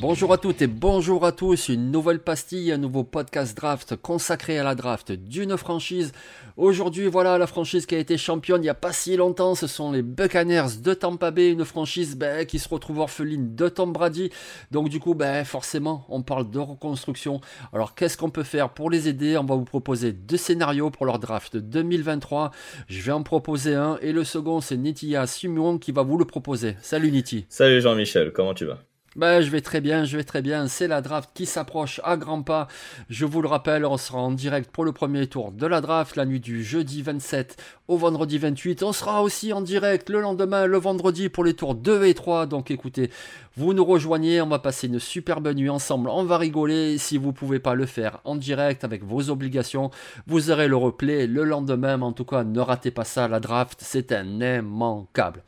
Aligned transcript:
Bonjour 0.00 0.32
à 0.32 0.38
toutes 0.38 0.62
et 0.62 0.66
bonjour 0.66 1.26
à 1.26 1.32
tous, 1.32 1.68
une 1.68 1.90
nouvelle 1.90 2.20
pastille, 2.20 2.72
un 2.72 2.78
nouveau 2.78 3.04
podcast 3.04 3.54
draft 3.54 3.96
consacré 3.96 4.58
à 4.58 4.64
la 4.64 4.74
draft 4.74 5.12
d'une 5.12 5.58
franchise. 5.58 6.12
Aujourd'hui, 6.56 7.06
voilà 7.06 7.36
la 7.36 7.46
franchise 7.46 7.84
qui 7.84 7.96
a 7.96 7.98
été 7.98 8.16
championne 8.16 8.62
il 8.62 8.64
n'y 8.64 8.70
a 8.70 8.74
pas 8.74 8.94
si 8.94 9.14
longtemps, 9.16 9.54
ce 9.54 9.66
sont 9.66 9.92
les 9.92 10.00
Buccaneers 10.00 10.78
de 10.82 10.94
Tampa 10.94 11.30
Bay, 11.30 11.50
une 11.50 11.66
franchise 11.66 12.16
ben, 12.16 12.46
qui 12.46 12.58
se 12.58 12.70
retrouve 12.70 13.00
orpheline 13.00 13.54
de 13.54 13.68
Tom 13.68 13.92
Brady. 13.92 14.30
Donc 14.70 14.88
du 14.88 15.00
coup, 15.00 15.14
ben, 15.14 15.44
forcément, 15.44 16.06
on 16.08 16.22
parle 16.22 16.48
de 16.48 16.58
reconstruction. 16.58 17.42
Alors 17.74 17.94
qu'est-ce 17.94 18.16
qu'on 18.16 18.30
peut 18.30 18.42
faire 18.42 18.70
pour 18.70 18.88
les 18.88 19.06
aider? 19.06 19.36
On 19.36 19.44
va 19.44 19.54
vous 19.54 19.66
proposer 19.66 20.14
deux 20.14 20.38
scénarios 20.38 20.88
pour 20.88 21.04
leur 21.04 21.18
draft 21.18 21.58
2023. 21.58 22.52
Je 22.88 23.02
vais 23.02 23.12
en 23.12 23.22
proposer 23.22 23.74
un 23.74 23.98
et 24.00 24.12
le 24.12 24.24
second, 24.24 24.62
c'est 24.62 24.78
Nitia 24.78 25.26
Simuon 25.26 25.76
qui 25.76 25.92
va 25.92 26.00
vous 26.00 26.16
le 26.16 26.24
proposer. 26.24 26.76
Salut 26.80 27.12
Niti. 27.12 27.44
Salut 27.50 27.82
Jean-Michel, 27.82 28.32
comment 28.32 28.54
tu 28.54 28.64
vas? 28.64 28.78
Ben, 29.16 29.40
je 29.40 29.50
vais 29.50 29.60
très 29.60 29.80
bien, 29.80 30.04
je 30.04 30.16
vais 30.16 30.22
très 30.22 30.40
bien. 30.40 30.68
C'est 30.68 30.86
la 30.86 31.00
draft 31.00 31.30
qui 31.34 31.44
s'approche 31.44 32.00
à 32.04 32.16
grands 32.16 32.42
pas. 32.42 32.68
Je 33.08 33.24
vous 33.24 33.42
le 33.42 33.48
rappelle, 33.48 33.84
on 33.84 33.96
sera 33.96 34.18
en 34.18 34.30
direct 34.30 34.70
pour 34.70 34.84
le 34.84 34.92
premier 34.92 35.26
tour 35.26 35.50
de 35.50 35.66
la 35.66 35.80
draft 35.80 36.14
la 36.14 36.24
nuit 36.24 36.38
du 36.38 36.62
jeudi 36.62 37.02
27 37.02 37.60
au 37.88 37.96
vendredi 37.96 38.38
28. 38.38 38.84
On 38.84 38.92
sera 38.92 39.24
aussi 39.24 39.52
en 39.52 39.62
direct 39.62 40.10
le 40.10 40.20
lendemain, 40.20 40.66
le 40.66 40.78
vendredi 40.78 41.28
pour 41.28 41.42
les 41.42 41.54
tours 41.54 41.74
2 41.74 42.04
et 42.04 42.14
3. 42.14 42.46
Donc 42.46 42.70
écoutez, 42.70 43.10
vous 43.56 43.74
nous 43.74 43.84
rejoignez, 43.84 44.40
on 44.42 44.46
va 44.46 44.60
passer 44.60 44.86
une 44.86 45.00
superbe 45.00 45.48
nuit 45.48 45.70
ensemble. 45.70 46.08
On 46.08 46.22
va 46.22 46.38
rigoler. 46.38 46.96
Si 46.96 47.18
vous 47.18 47.28
ne 47.28 47.32
pouvez 47.32 47.58
pas 47.58 47.74
le 47.74 47.86
faire 47.86 48.20
en 48.22 48.36
direct 48.36 48.84
avec 48.84 49.02
vos 49.02 49.28
obligations, 49.28 49.90
vous 50.28 50.52
aurez 50.52 50.68
le 50.68 50.76
replay 50.76 51.26
le 51.26 51.42
lendemain. 51.42 52.00
en 52.00 52.12
tout 52.12 52.24
cas, 52.24 52.44
ne 52.44 52.60
ratez 52.60 52.92
pas 52.92 53.04
ça. 53.04 53.26
La 53.26 53.40
draft, 53.40 53.80
c'est 53.82 54.12
un 54.12 54.40
immanquable. 54.40 55.42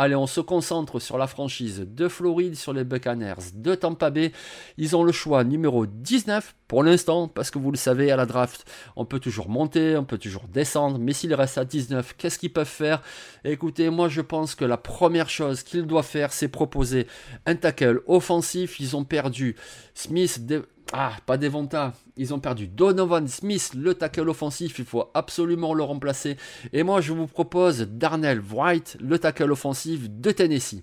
Allez, 0.00 0.14
on 0.14 0.28
se 0.28 0.40
concentre 0.40 1.00
sur 1.00 1.18
la 1.18 1.26
franchise 1.26 1.84
de 1.84 2.06
Floride, 2.06 2.54
sur 2.54 2.72
les 2.72 2.84
Buccaneers 2.84 3.50
de 3.52 3.74
Tampa 3.74 4.10
Bay. 4.10 4.30
Ils 4.76 4.94
ont 4.94 5.02
le 5.02 5.10
choix 5.10 5.42
numéro 5.42 5.86
19 5.86 6.54
pour 6.68 6.84
l'instant, 6.84 7.26
parce 7.26 7.50
que 7.50 7.58
vous 7.58 7.72
le 7.72 7.76
savez, 7.76 8.12
à 8.12 8.16
la 8.16 8.24
draft, 8.24 8.64
on 8.94 9.04
peut 9.04 9.18
toujours 9.18 9.48
monter, 9.48 9.96
on 9.96 10.04
peut 10.04 10.18
toujours 10.18 10.46
descendre, 10.46 11.00
mais 11.00 11.12
s'il 11.14 11.34
reste 11.34 11.58
à 11.58 11.64
19, 11.64 12.14
qu'est-ce 12.16 12.38
qu'ils 12.38 12.52
peuvent 12.52 12.64
faire? 12.68 13.02
Écoutez, 13.42 13.90
moi 13.90 14.08
je 14.08 14.20
pense 14.20 14.54
que 14.54 14.64
la 14.64 14.76
première 14.76 15.28
chose 15.28 15.64
qu'ils 15.64 15.84
doivent 15.84 16.06
faire, 16.06 16.32
c'est 16.32 16.46
proposer 16.46 17.08
un 17.46 17.56
tackle 17.56 18.02
offensif. 18.06 18.78
Ils 18.78 18.96
ont 18.96 19.04
perdu 19.04 19.56
Smith, 19.94 20.46
ah, 20.92 21.12
pas 21.26 21.36
Devonta. 21.36 21.92
Ils 22.16 22.32
ont 22.32 22.40
perdu 22.40 22.66
Donovan 22.66 23.28
Smith, 23.28 23.72
le 23.74 23.94
tackle 23.94 24.28
offensif. 24.28 24.78
Il 24.78 24.84
faut 24.84 25.10
absolument 25.14 25.74
le 25.74 25.82
remplacer. 25.82 26.36
Et 26.72 26.82
moi, 26.82 27.00
je 27.00 27.12
vous 27.12 27.26
propose 27.26 27.80
Darnell 27.80 28.40
White, 28.40 28.96
le 29.00 29.18
tackle 29.18 29.52
offensif 29.52 30.08
de 30.08 30.30
Tennessee. 30.30 30.82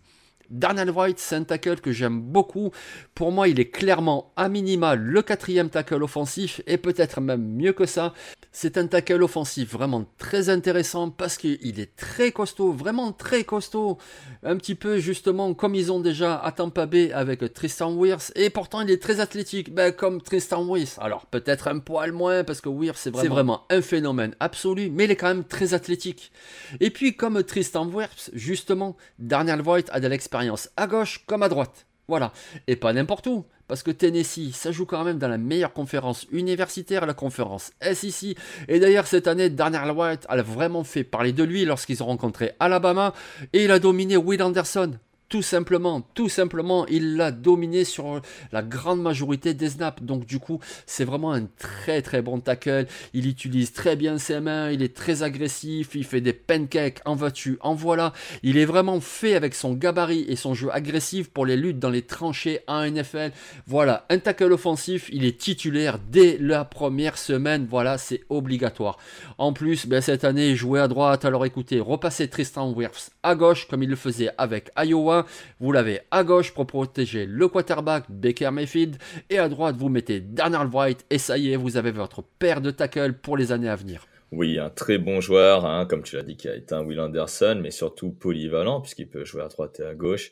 Darnell 0.50 0.92
White, 0.92 1.20
c'est 1.20 1.36
un 1.36 1.44
tackle 1.44 1.80
que 1.82 1.92
j'aime 1.92 2.22
beaucoup. 2.22 2.72
Pour 3.14 3.32
moi, 3.32 3.48
il 3.48 3.60
est 3.60 3.70
clairement 3.70 4.32
à 4.36 4.50
minima 4.50 4.96
le 4.96 5.22
quatrième 5.22 5.70
tackle 5.70 6.04
offensif 6.04 6.62
et 6.68 6.78
peut-être 6.78 7.22
même 7.22 7.42
mieux 7.42 7.74
que 7.74 7.86
ça. 7.86 8.14
C'est 8.52 8.78
un 8.78 8.88
tackle 8.88 9.24
offensif 9.24 9.74
vraiment 9.74 10.06
très 10.18 10.50
intéressant 10.50 11.10
parce 11.10 11.38
qu'il 11.38 11.80
est 11.80 11.96
très 11.96 12.32
costaud, 12.32 12.72
vraiment 12.72 13.12
très 13.12 13.44
costaud. 13.44 13.98
Un 14.44 14.58
petit 14.58 14.76
peu 14.76 15.00
justement 15.00 15.54
comme 15.54 15.76
ils 15.76 15.92
ont 15.92 16.00
déjà 16.00 16.36
à 16.38 16.52
Tampa 16.52 16.86
Bay 16.86 17.12
avec 17.12 17.54
Tristan 17.54 17.94
Wirth 17.94 18.32
et 18.36 18.50
pourtant 18.50 18.82
il 18.82 18.92
est 18.92 19.02
très 19.02 19.20
athlétique, 19.20 19.74
ben, 19.74 19.92
comme 19.92 20.22
Tristan 20.22 20.66
Wirth. 20.66 20.98
Alors 21.00 21.26
peut-être 21.26 21.68
un 21.68 21.80
poil 21.80 22.12
moins 22.12 22.44
parce 22.44 22.62
que 22.62 22.70
Wirth 22.70 22.98
c'est 22.98 23.10
vraiment, 23.10 23.36
vraiment, 23.36 23.62
un 23.70 23.82
phénomène 23.82 24.36
absolu, 24.40 24.90
mais 24.90 25.06
il 25.06 25.12
est 25.12 25.16
quand 25.16 25.28
même 25.28 25.44
très 25.44 25.74
athlétique. 25.74 26.32
Et 26.80 26.92
puis 26.92 27.16
comme 27.16 27.44
Tristan 27.44 27.88
Wirth, 27.88 28.30
justement, 28.34 28.96
Darnell 29.20 29.62
White 29.62 29.90
a 29.92 30.00
de 30.00 30.08
l'expérience 30.08 30.35
à 30.78 30.88
gauche 30.88 31.24
comme 31.26 31.44
à 31.44 31.50
droite. 31.50 31.86
Voilà. 32.08 32.32
Et 32.68 32.76
pas 32.76 32.94
n'importe 32.94 33.28
où. 33.28 33.46
Parce 33.68 33.82
que 33.82 33.90
Tennessee, 33.90 34.54
ça 34.54 34.72
joue 34.72 34.86
quand 34.86 35.04
même 35.04 35.18
dans 35.18 35.28
la 35.28 35.40
meilleure 35.40 35.74
conférence 35.74 36.28
universitaire, 36.32 37.08
la 37.08 37.16
conférence 37.16 37.72
SEC. 37.82 38.38
Et 38.68 38.80
d'ailleurs, 38.80 39.08
cette 39.08 39.28
année, 39.28 39.50
Darnell 39.50 39.90
White 39.90 40.26
a 40.30 40.40
vraiment 40.44 40.84
fait 40.84 41.04
parler 41.04 41.34
de 41.34 41.44
lui 41.44 41.66
lorsqu'ils 41.66 42.04
ont 42.04 42.06
rencontré 42.06 42.52
Alabama. 42.60 43.14
Et 43.54 43.64
il 43.64 43.72
a 43.72 43.80
dominé 43.80 44.18
Will 44.18 44.44
Anderson. 44.44 44.92
Tout 45.36 45.42
simplement, 45.42 46.00
tout 46.14 46.30
simplement, 46.30 46.88
il 46.88 47.18
l'a 47.18 47.34
dominé 47.34 47.84
sur 47.84 48.22
la 48.54 48.64
grande 48.64 49.02
majorité 49.02 49.54
des 49.54 49.72
snaps. 49.72 50.02
Donc 50.02 50.26
du 50.26 50.40
coup, 50.40 50.62
c'est 50.86 51.04
vraiment 51.04 51.34
un 51.34 51.46
très 51.60 52.02
très 52.02 52.22
bon 52.22 52.40
tackle. 52.40 52.88
Il 53.14 53.28
utilise 53.28 53.74
très 53.74 53.98
bien 53.98 54.18
ses 54.18 54.40
mains, 54.40 54.72
il 54.72 54.82
est 54.82 54.96
très 54.96 55.24
agressif, 55.24 55.94
il 55.94 56.06
fait 56.06 56.22
des 56.22 56.32
pancakes, 56.32 57.02
en 57.04 57.16
vas-tu, 57.16 57.58
en 57.60 57.76
voilà. 57.76 58.14
Il 58.44 58.58
est 58.58 58.64
vraiment 58.64 59.02
fait 59.02 59.36
avec 59.36 59.56
son 59.56 59.74
gabarit 59.74 60.26
et 60.30 60.38
son 60.38 60.54
jeu 60.54 60.70
agressif 60.72 61.30
pour 61.30 61.46
les 61.46 61.58
luttes 61.58 61.80
dans 61.80 61.90
les 61.90 62.04
tranchées 62.04 62.62
en 62.70 62.90
NFL. 62.90 63.34
Voilà, 63.68 64.06
un 64.10 64.20
tackle 64.20 64.54
offensif, 64.54 65.10
il 65.12 65.26
est 65.26 65.38
titulaire 65.38 66.00
dès 66.12 66.38
la 66.40 66.64
première 66.64 67.18
semaine. 67.18 67.68
Voilà, 67.70 67.98
c'est 67.98 68.24
obligatoire. 68.30 69.00
En 69.38 69.52
plus, 69.52 69.86
ben, 69.86 70.00
cette 70.00 70.24
année, 70.24 70.56
jouait 70.56 70.80
à 70.80 70.88
droite. 70.88 71.26
Alors 71.26 71.46
écoutez, 71.46 71.82
repassez 71.82 72.30
Tristan 72.30 72.72
Wirfs 72.72 73.10
à 73.22 73.36
gauche 73.36 73.68
comme 73.68 73.84
il 73.84 73.90
le 73.90 73.98
faisait 73.98 74.30
avec 74.38 74.72
Iowa. 74.78 75.25
Vous 75.60 75.72
l'avez 75.72 76.02
à 76.12 76.24
gauche 76.24 76.54
pour 76.54 76.68
protéger 76.68 77.26
le 77.26 77.48
quarterback 77.48 78.06
Baker 78.10 78.52
Mayfield. 78.52 78.98
Et 79.30 79.38
à 79.38 79.50
droite, 79.50 79.76
vous 79.78 79.90
mettez 79.90 80.20
Darnell 80.20 80.68
White. 80.72 81.06
Et 81.10 81.18
ça 81.18 81.38
y 81.38 81.52
est, 81.52 81.56
vous 81.56 81.78
avez 81.78 81.92
votre 81.92 82.24
paire 82.24 82.62
de 82.62 82.72
tackles 82.72 83.14
pour 83.14 83.38
les 83.38 83.52
années 83.52 83.70
à 83.70 83.76
venir. 83.76 84.08
Oui, 84.32 84.60
un 84.60 84.70
très 84.70 84.98
bon 84.98 85.22
joueur, 85.22 85.66
hein, 85.66 85.86
comme 85.86 86.04
tu 86.04 86.16
l'as 86.16 86.24
dit, 86.24 86.36
qui 86.36 86.48
a 86.48 86.56
été 86.56 86.76
Will 86.76 87.00
Anderson, 87.00 87.60
mais 87.62 87.72
surtout 87.72 88.12
polyvalent, 88.12 88.82
puisqu'il 88.82 89.08
peut 89.08 89.24
jouer 89.24 89.44
à 89.44 89.48
droite 89.48 89.80
et 89.80 89.86
à 89.86 89.94
gauche. 89.94 90.32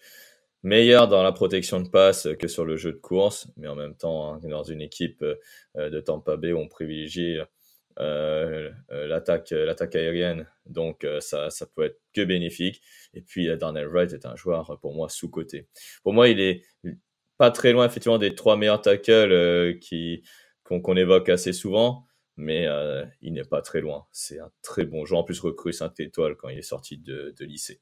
Meilleur 0.63 1.07
dans 1.07 1.23
la 1.23 1.31
protection 1.31 1.81
de 1.81 1.89
passe 1.89 2.27
que 2.39 2.47
sur 2.47 2.65
le 2.65 2.75
jeu 2.77 2.93
de 2.93 2.97
course, 2.97 3.47
mais 3.57 3.67
en 3.67 3.75
même 3.75 3.95
temps, 3.95 4.33
hein, 4.33 4.39
dans 4.43 4.63
une 4.63 4.81
équipe 4.81 5.23
euh, 5.23 5.89
de 5.89 5.99
Tampa 5.99 6.37
Bay, 6.37 6.53
on 6.53 6.67
privilégie 6.67 7.37
euh, 7.99 8.71
euh, 8.91 9.07
l'attaque 9.07 9.51
l'attaque 9.51 9.95
aérienne. 9.95 10.47
Donc 10.65 11.05
ça 11.19 11.49
ça 11.49 11.65
peut 11.65 11.83
être 11.83 11.99
que 12.13 12.23
bénéfique. 12.23 12.81
Et 13.13 13.21
puis 13.21 13.47
Darnell 13.57 13.87
Wright 13.87 14.13
est 14.13 14.25
un 14.25 14.35
joueur 14.35 14.77
pour 14.81 14.93
moi 14.93 15.09
sous 15.09 15.29
côté 15.29 15.67
pour 16.03 16.13
moi 16.13 16.29
il 16.29 16.39
est 16.39 16.63
pas 17.37 17.51
très 17.51 17.73
loin 17.73 17.85
effectivement 17.85 18.17
des 18.17 18.35
trois 18.35 18.55
meilleurs 18.57 18.81
tackles 18.81 19.77
qui 19.79 20.23
qu'on 20.63 20.95
évoque 20.95 21.29
assez 21.29 21.53
souvent 21.53 22.05
mais 22.35 22.67
euh, 22.67 23.05
il 23.21 23.33
n'est 23.33 23.43
pas 23.43 23.61
très 23.61 23.81
loin. 23.81 24.05
C'est 24.11 24.39
un 24.39 24.49
très 24.61 24.85
bon 24.85 25.05
joueur, 25.05 25.21
en 25.21 25.23
plus 25.23 25.39
recrue 25.39 25.73
Sainte-Étoile 25.73 26.35
quand 26.35 26.49
il 26.49 26.57
est 26.57 26.61
sorti 26.61 26.97
de, 26.97 27.33
lycée. 27.41 27.79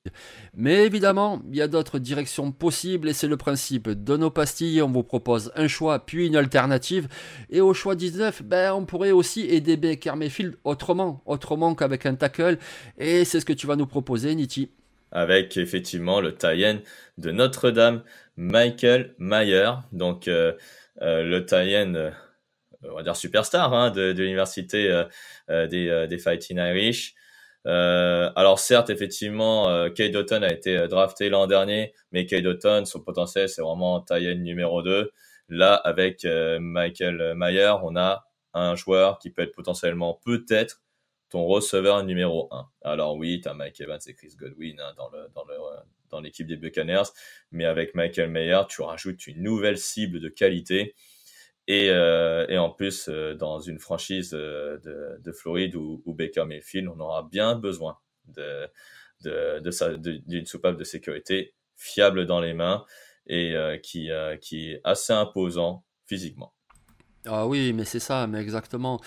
Mais 0.54 0.86
évidemment, 0.86 1.42
il 1.50 1.56
y 1.56 1.62
a 1.62 1.68
d'autres 1.68 2.00
directions 2.00 2.52
possibles 2.52 3.10
et 3.10 3.14
c'est 3.14 3.28
le 3.28 3.38
principe 3.38 3.90
de 3.90 4.18
nos 4.18 4.30
pastilles. 4.30 4.82
On 4.82 4.92
vous 4.92 5.04
propose 5.04 5.52
un 5.56 5.68
choix 5.68 6.06
puis 6.06 6.28
une 6.28 6.36
alternative. 6.36 7.08
Et 7.50 7.62
au 7.62 7.74
choix 7.74 7.96
19, 7.96 8.44
ben, 8.44 8.74
on 8.74 8.86
pourrait 8.86 9.12
aussi 9.12 9.42
aider 9.42 9.78
Baker 9.78 10.16
Mayfield 10.16 10.58
autrement, 10.64 11.22
autrement 11.26 11.76
qu'avec 11.76 12.06
un 12.06 12.16
tackle. 12.16 12.58
Et 12.98 13.24
c'est 13.24 13.40
ce 13.40 13.46
que 13.46 13.54
tu 13.54 13.68
vas 13.68 13.76
nous 13.76 13.88
proposer, 13.88 14.34
Niti. 14.36 14.72
Avec 15.12 15.58
effectivement 15.58 16.22
le 16.22 16.36
tie 16.36 16.80
de 17.18 17.32
Notre-Dame, 17.32 18.04
Michael 18.36 19.16
Mayer. 19.18 19.72
Donc... 19.92 20.28
Euh, 21.02 21.24
le 21.24 21.44
tie 21.46 21.74
on 22.84 22.96
va 22.96 23.04
dire 23.04 23.16
superstar 23.16 23.74
hein, 23.74 23.92
de, 23.92 24.14
de 24.14 24.24
l'université 24.24 25.04
des, 25.50 26.08
des 26.10 26.18
Fighting 26.18 26.58
Irish. 26.58 27.16
Euh, 27.68 28.32
alors 28.36 28.60
certes, 28.60 28.90
effectivement, 28.90 29.70
euh, 29.70 29.90
Kay 29.90 30.10
Doughton 30.10 30.42
a 30.42 30.52
été 30.52 30.88
drafté 30.88 31.30
l'an 31.30 31.46
dernier, 31.48 31.94
mais 32.12 32.26
Kay 32.26 32.42
Doughton, 32.42 32.86
son 32.86 33.02
potentiel, 33.02 33.50
c'est 33.50 33.62
vraiment 33.62 34.02
taille 34.02 34.36
numéro 34.38 34.82
2. 34.82 35.12
Là, 35.50 35.76
avec 35.76 36.26
Michael 36.26 37.34
Mayer, 37.36 37.74
on 37.84 37.96
a 37.98 38.26
un 38.54 38.76
joueur 38.76 39.20
qui 39.20 39.30
peut 39.30 39.42
être 39.42 39.54
potentiellement 39.54 40.20
peut-être 40.26 40.82
ton 41.30 41.46
receveur 41.46 42.04
numéro 42.04 42.48
1. 42.52 42.70
Alors 42.84 43.16
oui, 43.16 43.42
tu 43.42 43.50
as 43.50 43.54
Mike 43.54 43.80
Evans 43.82 44.00
et 44.06 44.14
Chris 44.14 44.36
Godwin 44.38 44.80
hein, 44.80 44.94
dans 44.98 45.10
le 45.10 45.30
dans 45.34 45.46
le 45.46 45.56
dans 46.10 46.20
l'équipe 46.20 46.48
des 46.48 46.58
Buccaneers, 46.58 47.10
mais 47.52 47.66
avec 47.66 47.96
Michael 47.96 48.30
Mayer, 48.30 48.62
tu 48.68 48.82
rajoutes 48.82 49.28
une 49.28 49.42
nouvelle 49.44 49.78
cible 49.78 50.20
de 50.20 50.28
qualité. 50.28 50.94
Et, 51.72 51.90
euh, 51.90 52.46
et 52.50 52.58
en 52.58 52.70
plus, 52.70 53.08
euh, 53.08 53.34
dans 53.34 53.62
une 53.62 53.80
franchise 53.80 54.34
euh, 54.34 54.78
de, 54.80 55.22
de 55.24 55.32
Floride 55.32 55.74
ou, 55.78 56.04
Baker 56.06 56.44
Mayfield, 56.44 56.90
on 56.90 57.00
aura 57.00 57.30
bien 57.32 57.56
besoin 57.56 57.98
d'une 59.22 60.46
soupape 60.46 60.76
de 60.76 60.84
sécurité 60.84 61.56
fiable 61.78 62.26
dans 62.26 62.42
les 62.42 62.54
mains 62.54 62.84
et 63.26 63.56
qui, 63.84 64.10
qui 64.42 64.72
est 64.72 64.82
assez 64.84 65.14
imposant 65.14 65.86
physiquement. 66.08 66.54
Ah 67.26 67.46
oui, 67.46 67.72
mais 67.74 67.86
c'est 67.86 68.00
ça, 68.00 68.26
mais 68.28 68.40
exactement. 68.40 69.00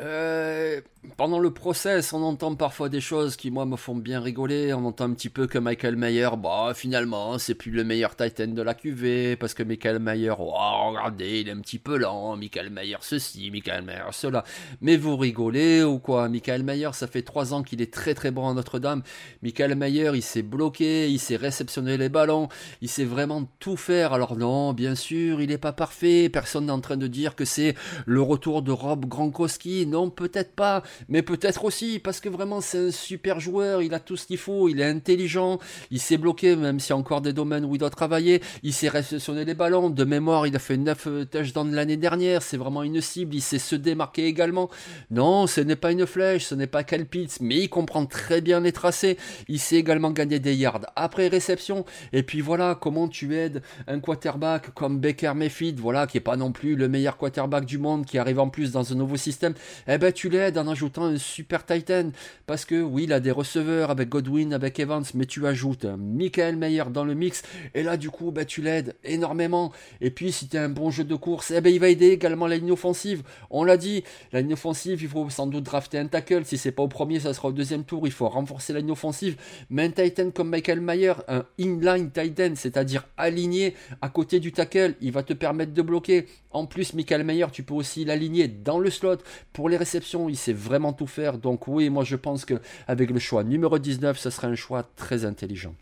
Euh, 0.00 0.80
pendant 1.16 1.38
le 1.38 1.52
process, 1.52 2.12
on 2.12 2.22
entend 2.22 2.54
parfois 2.54 2.88
des 2.88 3.00
choses 3.00 3.36
qui, 3.36 3.50
moi, 3.50 3.66
me 3.66 3.76
font 3.76 3.94
bien 3.94 4.20
rigoler. 4.20 4.72
On 4.72 4.84
entend 4.86 5.04
un 5.04 5.12
petit 5.12 5.28
peu 5.28 5.46
que 5.46 5.58
Michael 5.58 5.96
Mayer, 5.96 6.30
bah, 6.38 6.72
finalement, 6.74 7.38
c'est 7.38 7.54
plus 7.54 7.70
le 7.70 7.84
meilleur 7.84 8.16
Titan 8.16 8.48
de 8.48 8.62
la 8.62 8.74
QV, 8.74 9.36
parce 9.36 9.52
que 9.52 9.62
Michael 9.62 9.98
Mayer, 9.98 10.32
oh, 10.38 10.52
regardez, 10.90 11.40
il 11.40 11.48
est 11.48 11.52
un 11.52 11.60
petit 11.60 11.78
peu 11.78 11.98
lent. 11.98 12.36
Michael 12.36 12.70
Mayer 12.70 12.96
ceci, 13.02 13.50
Michael 13.50 13.82
Mayer 13.82 14.10
cela. 14.12 14.44
Mais 14.80 14.96
vous 14.96 15.16
rigolez 15.16 15.82
ou 15.82 15.98
quoi? 15.98 16.28
Michael 16.28 16.62
Mayer, 16.62 16.90
ça 16.92 17.06
fait 17.06 17.22
trois 17.22 17.52
ans 17.52 17.62
qu'il 17.62 17.82
est 17.82 17.92
très 17.92 18.14
très 18.14 18.30
bon 18.30 18.48
à 18.48 18.54
Notre-Dame. 18.54 19.02
Michael 19.42 19.74
Mayer, 19.74 20.12
il 20.14 20.22
s'est 20.22 20.42
bloqué, 20.42 21.10
il 21.10 21.18
s'est 21.18 21.36
réceptionné 21.36 21.98
les 21.98 22.08
ballons, 22.08 22.48
il 22.80 22.88
sait 22.88 23.04
vraiment 23.04 23.48
tout 23.58 23.76
faire. 23.76 24.14
Alors 24.14 24.36
non, 24.36 24.72
bien 24.72 24.94
sûr, 24.94 25.42
il 25.42 25.50
n'est 25.50 25.58
pas 25.58 25.72
parfait. 25.72 26.30
Personne 26.32 26.66
n'est 26.66 26.72
en 26.72 26.80
train 26.80 26.96
de 26.96 27.06
dire 27.06 27.36
que 27.36 27.44
c'est 27.44 27.59
le 28.06 28.22
retour 28.22 28.62
de 28.62 28.72
Rob 28.72 29.06
Gronkowski. 29.06 29.86
Non, 29.86 30.10
peut-être 30.10 30.52
pas, 30.52 30.82
mais 31.08 31.22
peut-être 31.22 31.64
aussi, 31.64 31.98
parce 31.98 32.20
que 32.20 32.28
vraiment 32.28 32.60
c'est 32.60 32.88
un 32.88 32.90
super 32.90 33.40
joueur, 33.40 33.82
il 33.82 33.94
a 33.94 34.00
tout 34.00 34.16
ce 34.16 34.26
qu'il 34.26 34.38
faut, 34.38 34.68
il 34.68 34.80
est 34.80 34.84
intelligent, 34.84 35.58
il 35.90 36.00
s'est 36.00 36.18
bloqué, 36.18 36.56
même 36.56 36.80
s'il 36.80 36.90
y 36.90 36.92
a 36.92 36.96
encore 36.96 37.20
des 37.20 37.32
domaines 37.32 37.64
où 37.64 37.74
il 37.74 37.78
doit 37.78 37.90
travailler, 37.90 38.42
il 38.62 38.72
sait 38.72 38.88
réceptionner 38.88 39.44
les 39.44 39.54
ballons, 39.54 39.90
de 39.90 40.04
mémoire 40.04 40.46
il 40.46 40.56
a 40.56 40.58
fait 40.58 40.76
9 40.76 41.06
euh, 41.06 41.24
touchdowns 41.24 41.74
l'année 41.74 41.96
dernière, 41.96 42.42
c'est 42.42 42.56
vraiment 42.56 42.82
une 42.82 43.00
cible, 43.00 43.34
il 43.34 43.42
sait 43.42 43.58
se 43.58 43.76
démarquer 43.76 44.26
également. 44.26 44.70
Non, 45.10 45.46
ce 45.46 45.60
n'est 45.60 45.76
pas 45.76 45.92
une 45.92 46.06
flèche, 46.06 46.46
ce 46.46 46.54
n'est 46.54 46.66
pas 46.66 46.84
Cal 46.84 47.06
mais 47.40 47.56
il 47.56 47.68
comprend 47.68 48.06
très 48.06 48.40
bien 48.40 48.60
les 48.60 48.72
tracés, 48.72 49.16
il 49.48 49.58
sait 49.58 49.76
également 49.76 50.10
gagner 50.10 50.38
des 50.38 50.54
yards 50.54 50.80
après 50.96 51.28
réception, 51.28 51.84
et 52.12 52.22
puis 52.22 52.40
voilà 52.40 52.76
comment 52.80 53.08
tu 53.08 53.34
aides 53.36 53.62
un 53.86 54.00
quarterback 54.00 54.72
comme 54.74 55.00
Baker 55.00 55.32
Mayfield, 55.34 55.78
voilà, 55.78 56.06
qui 56.06 56.18
est 56.18 56.20
pas 56.20 56.36
non 56.36 56.52
plus 56.52 56.76
le 56.76 56.88
meilleur 56.88 57.16
quarterback 57.16 57.49
du 57.58 57.78
monde, 57.78 58.06
qui 58.06 58.18
arrive 58.18 58.38
en 58.38 58.48
plus 58.48 58.70
dans 58.70 58.92
un 58.92 58.94
nouveau 58.94 59.16
système, 59.16 59.54
eh 59.88 59.98
ben 59.98 60.12
tu 60.12 60.28
l'aides 60.28 60.58
en 60.58 60.68
ajoutant 60.68 61.06
un 61.06 61.18
super 61.18 61.66
Titan. 61.66 62.10
Parce 62.46 62.64
que 62.64 62.80
oui, 62.80 63.04
il 63.04 63.12
a 63.12 63.18
des 63.18 63.32
receveurs 63.32 63.90
avec 63.90 64.08
Godwin, 64.08 64.54
avec 64.54 64.78
Evans, 64.78 65.04
mais 65.14 65.26
tu 65.26 65.46
ajoutes 65.46 65.84
Michael 65.84 66.56
Meyer 66.56 66.84
dans 66.92 67.04
le 67.04 67.14
mix. 67.14 67.42
Et 67.74 67.82
là, 67.82 67.96
du 67.96 68.10
coup, 68.10 68.30
ben, 68.30 68.44
tu 68.44 68.62
l'aides 68.62 68.94
énormément. 69.02 69.72
Et 70.00 70.10
puis, 70.10 70.30
si 70.30 70.48
tu 70.48 70.56
as 70.56 70.62
un 70.62 70.68
bon 70.68 70.90
jeu 70.90 71.04
de 71.04 71.14
course, 71.14 71.50
eh 71.50 71.60
ben, 71.60 71.72
il 71.72 71.80
va 71.80 71.88
aider 71.88 72.08
également 72.10 72.46
la 72.46 72.56
ligne 72.56 72.72
offensive. 72.72 73.22
On 73.50 73.64
l'a 73.64 73.76
dit, 73.76 74.04
la 74.32 74.42
ligne 74.42 74.52
offensive, 74.52 75.02
il 75.02 75.08
faut 75.08 75.28
sans 75.30 75.46
doute 75.46 75.64
drafter 75.64 75.98
un 75.98 76.06
tackle. 76.06 76.44
Si 76.44 76.58
c'est 76.58 76.72
pas 76.72 76.82
au 76.82 76.88
premier, 76.88 77.20
ça 77.20 77.34
sera 77.34 77.48
au 77.48 77.52
deuxième 77.52 77.84
tour. 77.84 78.06
Il 78.06 78.12
faut 78.12 78.28
renforcer 78.28 78.72
la 78.72 78.80
ligne 78.80 78.92
offensive. 78.92 79.36
Mais 79.70 79.84
un 79.84 79.90
Titan 79.90 80.30
comme 80.30 80.50
Michael 80.50 80.80
Mayer, 80.80 81.14
un 81.28 81.44
inline 81.58 82.10
Titan, 82.10 82.52
c'est-à-dire 82.54 83.06
aligné 83.16 83.74
à 84.02 84.08
côté 84.08 84.40
du 84.40 84.52
tackle, 84.52 84.94
il 85.00 85.12
va 85.12 85.22
te 85.22 85.32
permettre 85.32 85.72
de 85.72 85.82
bloquer. 85.82 86.26
En 86.50 86.66
plus, 86.66 86.94
Michael 86.94 87.24
Mayer, 87.24 87.39
tu 87.50 87.62
peux 87.62 87.74
aussi 87.74 88.04
l'aligner 88.04 88.48
dans 88.48 88.78
le 88.78 88.90
slot 88.90 89.18
pour 89.52 89.68
les 89.68 89.76
réceptions, 89.76 90.28
il 90.28 90.36
sait 90.36 90.52
vraiment 90.52 90.92
tout 90.92 91.06
faire. 91.06 91.38
Donc 91.38 91.66
oui, 91.66 91.88
moi 91.88 92.04
je 92.04 92.16
pense 92.16 92.44
qu'avec 92.44 93.10
le 93.10 93.18
choix 93.18 93.42
numéro 93.42 93.78
19, 93.78 94.18
ce 94.18 94.28
serait 94.30 94.48
un 94.48 94.54
choix 94.54 94.82
très 94.96 95.24
intelligent. 95.24 95.74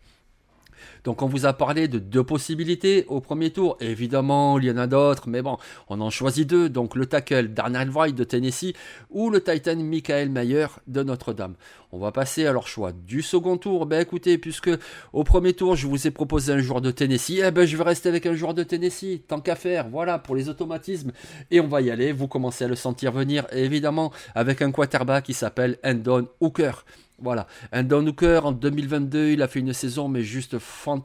Donc 1.04 1.22
on 1.22 1.26
vous 1.26 1.46
a 1.46 1.52
parlé 1.52 1.88
de 1.88 1.98
deux 1.98 2.24
possibilités 2.24 3.04
au 3.08 3.20
premier 3.20 3.50
tour. 3.50 3.76
Évidemment, 3.80 4.58
il 4.58 4.66
y 4.66 4.70
en 4.70 4.76
a 4.76 4.86
d'autres, 4.86 5.28
mais 5.28 5.42
bon, 5.42 5.56
on 5.88 6.00
en 6.00 6.10
choisit 6.10 6.48
deux. 6.48 6.68
Donc 6.68 6.96
le 6.96 7.06
tackle 7.06 7.48
Darnell 7.48 7.90
Wright 7.90 8.14
de 8.14 8.24
Tennessee 8.24 8.74
ou 9.10 9.30
le 9.30 9.42
Titan 9.42 9.76
Michael 9.76 10.30
Mayer 10.30 10.66
de 10.86 11.02
Notre-Dame. 11.02 11.54
On 11.90 11.98
va 11.98 12.12
passer 12.12 12.46
à 12.46 12.52
leur 12.52 12.66
choix 12.66 12.92
du 12.92 13.22
second 13.22 13.56
tour. 13.56 13.86
Ben 13.86 14.00
écoutez, 14.00 14.36
puisque 14.36 14.70
au 15.12 15.24
premier 15.24 15.54
tour 15.54 15.74
je 15.74 15.86
vous 15.86 16.06
ai 16.06 16.10
proposé 16.10 16.52
un 16.52 16.58
joueur 16.58 16.80
de 16.80 16.90
Tennessee, 16.90 17.40
eh 17.42 17.50
ben 17.50 17.66
je 17.66 17.76
vais 17.76 17.84
rester 17.84 18.08
avec 18.08 18.26
un 18.26 18.34
joueur 18.34 18.52
de 18.52 18.62
Tennessee, 18.62 19.22
tant 19.26 19.40
qu'à 19.40 19.56
faire, 19.56 19.88
voilà, 19.88 20.18
pour 20.18 20.36
les 20.36 20.48
automatismes. 20.48 21.12
Et 21.50 21.60
on 21.60 21.68
va 21.68 21.80
y 21.80 21.90
aller, 21.90 22.12
vous 22.12 22.28
commencez 22.28 22.64
à 22.64 22.68
le 22.68 22.76
sentir 22.76 23.12
venir, 23.12 23.46
évidemment, 23.52 24.12
avec 24.34 24.60
un 24.60 24.70
quarterback 24.70 25.24
qui 25.24 25.34
s'appelle 25.34 25.78
Endon 25.82 26.28
Hooker. 26.40 26.84
Voilà, 27.20 27.48
un 27.72 27.82
Don 27.82 28.06
Hooker 28.06 28.46
en 28.46 28.52
2022, 28.52 29.30
il 29.30 29.42
a 29.42 29.48
fait 29.48 29.58
une 29.58 29.72
saison 29.72 30.06
mais 30.06 30.22
juste 30.22 30.60
fantastique, 30.60 30.97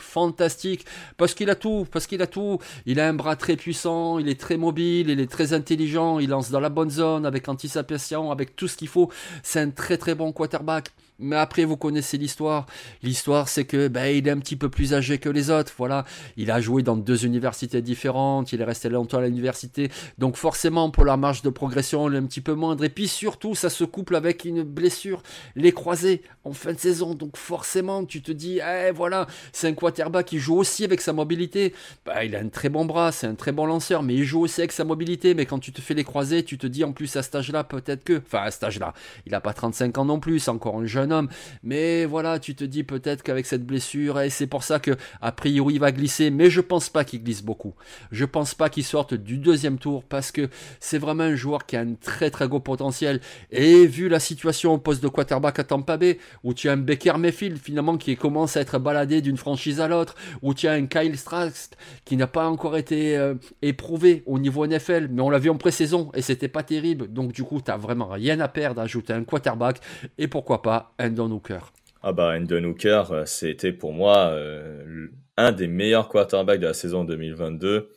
fantastique, 0.00 0.84
parce 1.16 1.34
qu'il 1.34 1.50
a 1.50 1.54
tout, 1.54 1.86
parce 1.90 2.06
qu'il 2.06 2.22
a 2.22 2.26
tout. 2.26 2.58
Il 2.86 3.00
a 3.00 3.08
un 3.08 3.14
bras 3.14 3.36
très 3.36 3.56
puissant, 3.56 4.18
il 4.18 4.28
est 4.28 4.40
très 4.40 4.56
mobile, 4.56 5.10
il 5.10 5.20
est 5.20 5.30
très 5.30 5.52
intelligent, 5.52 6.18
il 6.18 6.30
lance 6.30 6.50
dans 6.50 6.60
la 6.60 6.68
bonne 6.68 6.90
zone 6.90 7.26
avec 7.26 7.48
anticipation, 7.48 8.30
avec 8.30 8.56
tout 8.56 8.68
ce 8.68 8.76
qu'il 8.76 8.88
faut. 8.88 9.10
C'est 9.42 9.60
un 9.60 9.70
très 9.70 9.98
très 9.98 10.14
bon 10.14 10.32
quarterback. 10.32 10.90
Mais 11.20 11.36
après, 11.36 11.64
vous 11.64 11.76
connaissez 11.76 12.16
l'histoire. 12.16 12.66
L'histoire, 13.02 13.48
c'est 13.48 13.64
que 13.64 13.88
ben, 13.88 14.06
il 14.06 14.28
est 14.28 14.30
un 14.30 14.38
petit 14.38 14.54
peu 14.54 14.68
plus 14.68 14.94
âgé 14.94 15.18
que 15.18 15.28
les 15.28 15.50
autres. 15.50 15.72
Voilà, 15.76 16.04
il 16.36 16.50
a 16.52 16.60
joué 16.60 16.84
dans 16.84 16.96
deux 16.96 17.26
universités 17.26 17.82
différentes. 17.82 18.52
Il 18.52 18.60
est 18.60 18.64
resté 18.64 18.88
longtemps 18.88 19.18
à 19.18 19.22
l'université. 19.22 19.90
Donc 20.18 20.36
forcément, 20.36 20.90
pour 20.90 21.04
la 21.04 21.16
marge 21.16 21.42
de 21.42 21.50
progression, 21.50 22.08
il 22.08 22.14
est 22.14 22.18
un 22.18 22.26
petit 22.26 22.40
peu 22.40 22.54
moindre. 22.54 22.84
Et 22.84 22.88
puis 22.88 23.08
surtout, 23.08 23.56
ça 23.56 23.68
se 23.68 23.82
couple 23.82 24.14
avec 24.14 24.44
une 24.44 24.62
blessure, 24.62 25.24
les 25.56 25.72
croisés 25.72 26.22
en 26.44 26.52
fin 26.52 26.72
de 26.72 26.78
saison. 26.78 27.14
Donc 27.14 27.36
forcément, 27.36 28.04
tu 28.04 28.22
te 28.22 28.30
dis, 28.30 28.60
eh, 28.60 28.92
voilà, 28.92 29.26
c'est 29.52 29.66
un 29.66 29.74
quarterback 29.74 30.26
qui 30.26 30.38
joue 30.38 30.56
aussi 30.56 30.84
avec 30.84 31.00
sa 31.00 31.12
mobilité. 31.12 31.74
Ben, 32.06 32.22
il 32.22 32.36
a 32.36 32.38
un 32.38 32.48
très 32.48 32.68
bon 32.68 32.84
bras, 32.84 33.10
c'est 33.10 33.26
un 33.26 33.34
très 33.34 33.50
bon 33.50 33.66
lanceur, 33.66 34.04
mais 34.04 34.14
il 34.14 34.24
joue 34.24 34.42
aussi 34.42 34.60
avec 34.60 34.70
sa 34.70 34.84
mobilité. 34.84 35.34
Mais 35.34 35.46
quand 35.46 35.58
tu 35.58 35.72
te 35.72 35.80
fais 35.80 35.94
les 35.94 36.04
croisés, 36.04 36.44
tu 36.44 36.58
te 36.58 36.68
dis 36.68 36.84
en 36.84 36.92
plus 36.92 37.16
à 37.16 37.24
cet 37.24 37.34
âge-là, 37.34 37.64
peut-être 37.64 38.04
que, 38.04 38.18
enfin 38.24 38.42
à 38.42 38.50
cet 38.52 38.62
âge-là, 38.62 38.94
il 39.26 39.32
n'a 39.32 39.40
pas 39.40 39.52
35 39.52 39.98
ans 39.98 40.04
non 40.04 40.20
plus, 40.20 40.46
encore 40.46 40.76
un 40.76 40.86
jeune 40.86 41.07
homme. 41.10 41.28
Mais 41.62 42.04
voilà, 42.04 42.38
tu 42.38 42.54
te 42.54 42.64
dis 42.64 42.84
peut-être 42.84 43.22
qu'avec 43.22 43.46
cette 43.46 43.64
blessure, 43.64 44.20
et 44.20 44.30
c'est 44.30 44.46
pour 44.46 44.62
ça 44.62 44.78
que 44.78 44.96
a 45.20 45.32
priori 45.32 45.74
il 45.74 45.80
va 45.80 45.92
glisser, 45.92 46.30
mais 46.30 46.50
je 46.50 46.60
pense 46.60 46.88
pas 46.88 47.04
qu'il 47.04 47.22
glisse 47.22 47.42
beaucoup. 47.42 47.74
Je 48.10 48.24
pense 48.24 48.54
pas 48.54 48.68
qu'il 48.68 48.84
sorte 48.84 49.14
du 49.14 49.38
deuxième 49.38 49.78
tour 49.78 50.04
parce 50.04 50.32
que 50.32 50.48
c'est 50.80 50.98
vraiment 50.98 51.24
un 51.24 51.36
joueur 51.36 51.66
qui 51.66 51.76
a 51.76 51.80
un 51.80 51.94
très 51.94 52.30
très 52.30 52.48
gros 52.48 52.60
potentiel. 52.60 53.20
Et 53.50 53.86
vu 53.86 54.08
la 54.08 54.20
situation 54.20 54.74
au 54.74 54.78
poste 54.78 55.02
de 55.02 55.08
quarterback 55.08 55.58
à 55.58 55.64
Tampa 55.64 55.96
Bay, 55.96 56.18
où 56.44 56.54
tu 56.54 56.68
as 56.68 56.72
un 56.72 56.76
Baker 56.76 57.14
Mayfield 57.18 57.58
finalement 57.58 57.96
qui 57.96 58.16
commence 58.16 58.56
à 58.56 58.60
être 58.60 58.78
baladé 58.78 59.20
d'une 59.20 59.36
franchise 59.36 59.80
à 59.80 59.88
l'autre, 59.88 60.14
où 60.42 60.54
tu 60.54 60.68
as 60.68 60.72
un 60.72 60.86
Kyle 60.86 61.16
Strax 61.16 61.70
qui 62.04 62.16
n'a 62.16 62.26
pas 62.26 62.48
encore 62.48 62.76
été 62.76 63.16
euh, 63.16 63.34
éprouvé 63.62 64.22
au 64.26 64.38
niveau 64.38 64.66
NFL, 64.66 65.08
mais 65.10 65.22
on 65.22 65.30
l'a 65.30 65.38
vu 65.38 65.50
en 65.50 65.56
pré-saison 65.56 66.10
et 66.14 66.22
c'était 66.22 66.48
pas 66.48 66.62
terrible. 66.62 67.12
Donc 67.12 67.32
du 67.32 67.44
coup, 67.44 67.60
tu 67.60 67.72
vraiment 67.78 68.08
rien 68.08 68.40
à 68.40 68.48
perdre 68.48 68.76
d'ajouter 68.80 69.12
un 69.12 69.24
quarterback 69.24 69.80
et 70.18 70.28
pourquoi 70.28 70.62
pas 70.62 70.94
un 70.98 71.16
Hooker 71.16 71.72
Ah 72.02 72.12
bah 72.12 72.36
Endon 72.36 72.74
euh, 72.84 73.24
c'était 73.24 73.72
pour 73.72 73.92
moi 73.92 74.30
euh, 74.30 75.08
un 75.36 75.52
des 75.52 75.68
meilleurs 75.68 76.08
quarterbacks 76.08 76.60
de 76.60 76.66
la 76.66 76.74
saison 76.74 77.04
2022. 77.04 77.90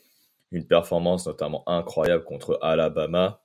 Une 0.52 0.68
performance 0.68 1.26
notamment 1.28 1.68
incroyable 1.68 2.24
contre 2.24 2.60
Alabama. 2.62 3.42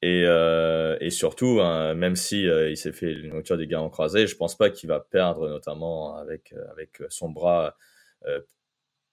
Et, 0.00 0.24
euh, 0.24 1.10
surtout, 1.10 1.60
hein, 1.60 1.94
même 1.94 2.14
si 2.14 2.42
il 2.44 2.76
s'est 2.76 2.92
fait 2.92 3.12
une 3.12 3.32
rupture 3.32 3.58
des 3.58 3.74
en 3.74 3.90
croisés, 3.90 4.28
je 4.28 4.36
pense 4.36 4.56
pas 4.56 4.70
qu'il 4.70 4.88
va 4.88 5.00
perdre, 5.00 5.48
notamment 5.48 6.16
avec 6.16 6.54
avec 6.70 7.02
son 7.08 7.28
bras 7.28 7.76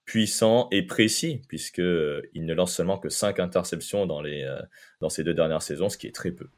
puissant 0.04 0.68
et 0.70 0.86
précis, 0.86 1.42
puisque 1.48 1.78
il 1.78 2.46
ne 2.46 2.54
lance 2.54 2.72
seulement 2.72 2.98
que 2.98 3.08
5 3.08 3.40
interceptions 3.40 4.06
dans 4.06 4.22
les 4.22 4.48
dans 5.00 5.08
ces 5.10 5.24
deux 5.24 5.34
dernières 5.34 5.62
saisons, 5.62 5.88
ce 5.88 5.98
qui 5.98 6.06
est 6.06 6.14
très 6.14 6.30
peu. 6.30 6.48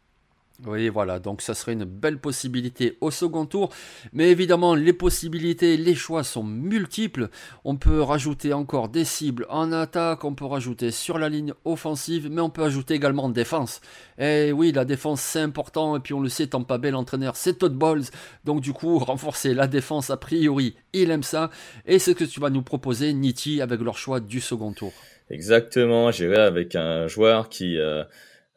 Oui, 0.66 0.88
voilà, 0.88 1.20
donc 1.20 1.40
ça 1.40 1.54
serait 1.54 1.74
une 1.74 1.84
belle 1.84 2.18
possibilité 2.18 2.98
au 3.00 3.12
second 3.12 3.46
tour. 3.46 3.72
Mais 4.12 4.30
évidemment, 4.30 4.74
les 4.74 4.92
possibilités, 4.92 5.76
les 5.76 5.94
choix 5.94 6.24
sont 6.24 6.42
multiples. 6.42 7.28
On 7.64 7.76
peut 7.76 8.02
rajouter 8.02 8.52
encore 8.52 8.88
des 8.88 9.04
cibles 9.04 9.46
en 9.50 9.70
attaque, 9.70 10.24
on 10.24 10.34
peut 10.34 10.46
rajouter 10.46 10.90
sur 10.90 11.16
la 11.16 11.28
ligne 11.28 11.54
offensive, 11.64 12.28
mais 12.28 12.40
on 12.40 12.50
peut 12.50 12.64
ajouter 12.64 12.94
également 12.94 13.24
en 13.24 13.28
défense. 13.28 13.80
Et 14.18 14.50
oui, 14.50 14.72
la 14.72 14.84
défense 14.84 15.20
c'est 15.20 15.40
important, 15.40 15.96
et 15.96 16.00
puis 16.00 16.12
on 16.12 16.20
le 16.20 16.28
sait, 16.28 16.48
pas 16.48 16.78
bel 16.78 16.92
l'entraîneur, 16.92 17.36
c'est 17.36 17.58
Todd 17.58 17.74
Balls. 17.74 18.06
Donc 18.44 18.60
du 18.60 18.72
coup, 18.72 18.98
renforcer 18.98 19.54
la 19.54 19.68
défense, 19.68 20.10
a 20.10 20.16
priori, 20.16 20.74
il 20.92 21.12
aime 21.12 21.22
ça. 21.22 21.50
Et 21.86 22.00
c'est 22.00 22.14
ce 22.14 22.16
que 22.16 22.24
tu 22.24 22.40
vas 22.40 22.50
nous 22.50 22.62
proposer, 22.62 23.12
Nitti, 23.12 23.62
avec 23.62 23.80
leur 23.80 23.96
choix 23.96 24.18
du 24.18 24.40
second 24.40 24.72
tour. 24.72 24.92
Exactement, 25.30 26.10
j'irai 26.10 26.38
avec 26.38 26.74
un 26.74 27.06
joueur 27.06 27.48
qui, 27.48 27.78
euh, 27.78 28.02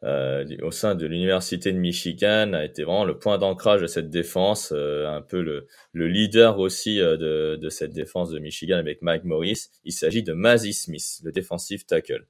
euh, 0.04 0.44
au 0.62 0.70
sein 0.70 0.94
de 0.94 1.06
l'université 1.06 1.72
de 1.72 1.78
Michigan, 1.78 2.52
a 2.54 2.64
été 2.64 2.82
vraiment 2.82 3.04
le 3.04 3.18
point 3.18 3.38
d'ancrage 3.38 3.80
de 3.80 3.86
cette 3.86 4.10
défense, 4.10 4.72
euh, 4.74 5.08
un 5.08 5.22
peu 5.22 5.40
le, 5.40 5.66
le 5.92 6.08
leader 6.08 6.58
aussi 6.58 7.00
euh, 7.00 7.16
de, 7.16 7.56
de, 7.56 7.68
cette 7.68 7.92
défense 7.92 8.30
de 8.30 8.38
Michigan 8.38 8.76
avec 8.76 9.02
Mike 9.02 9.24
Morris. 9.24 9.68
Il 9.84 9.92
s'agit 9.92 10.22
de 10.22 10.32
Mazzy 10.32 10.72
Smith, 10.72 11.20
le 11.24 11.32
defensive 11.32 11.86
tackle. 11.86 12.26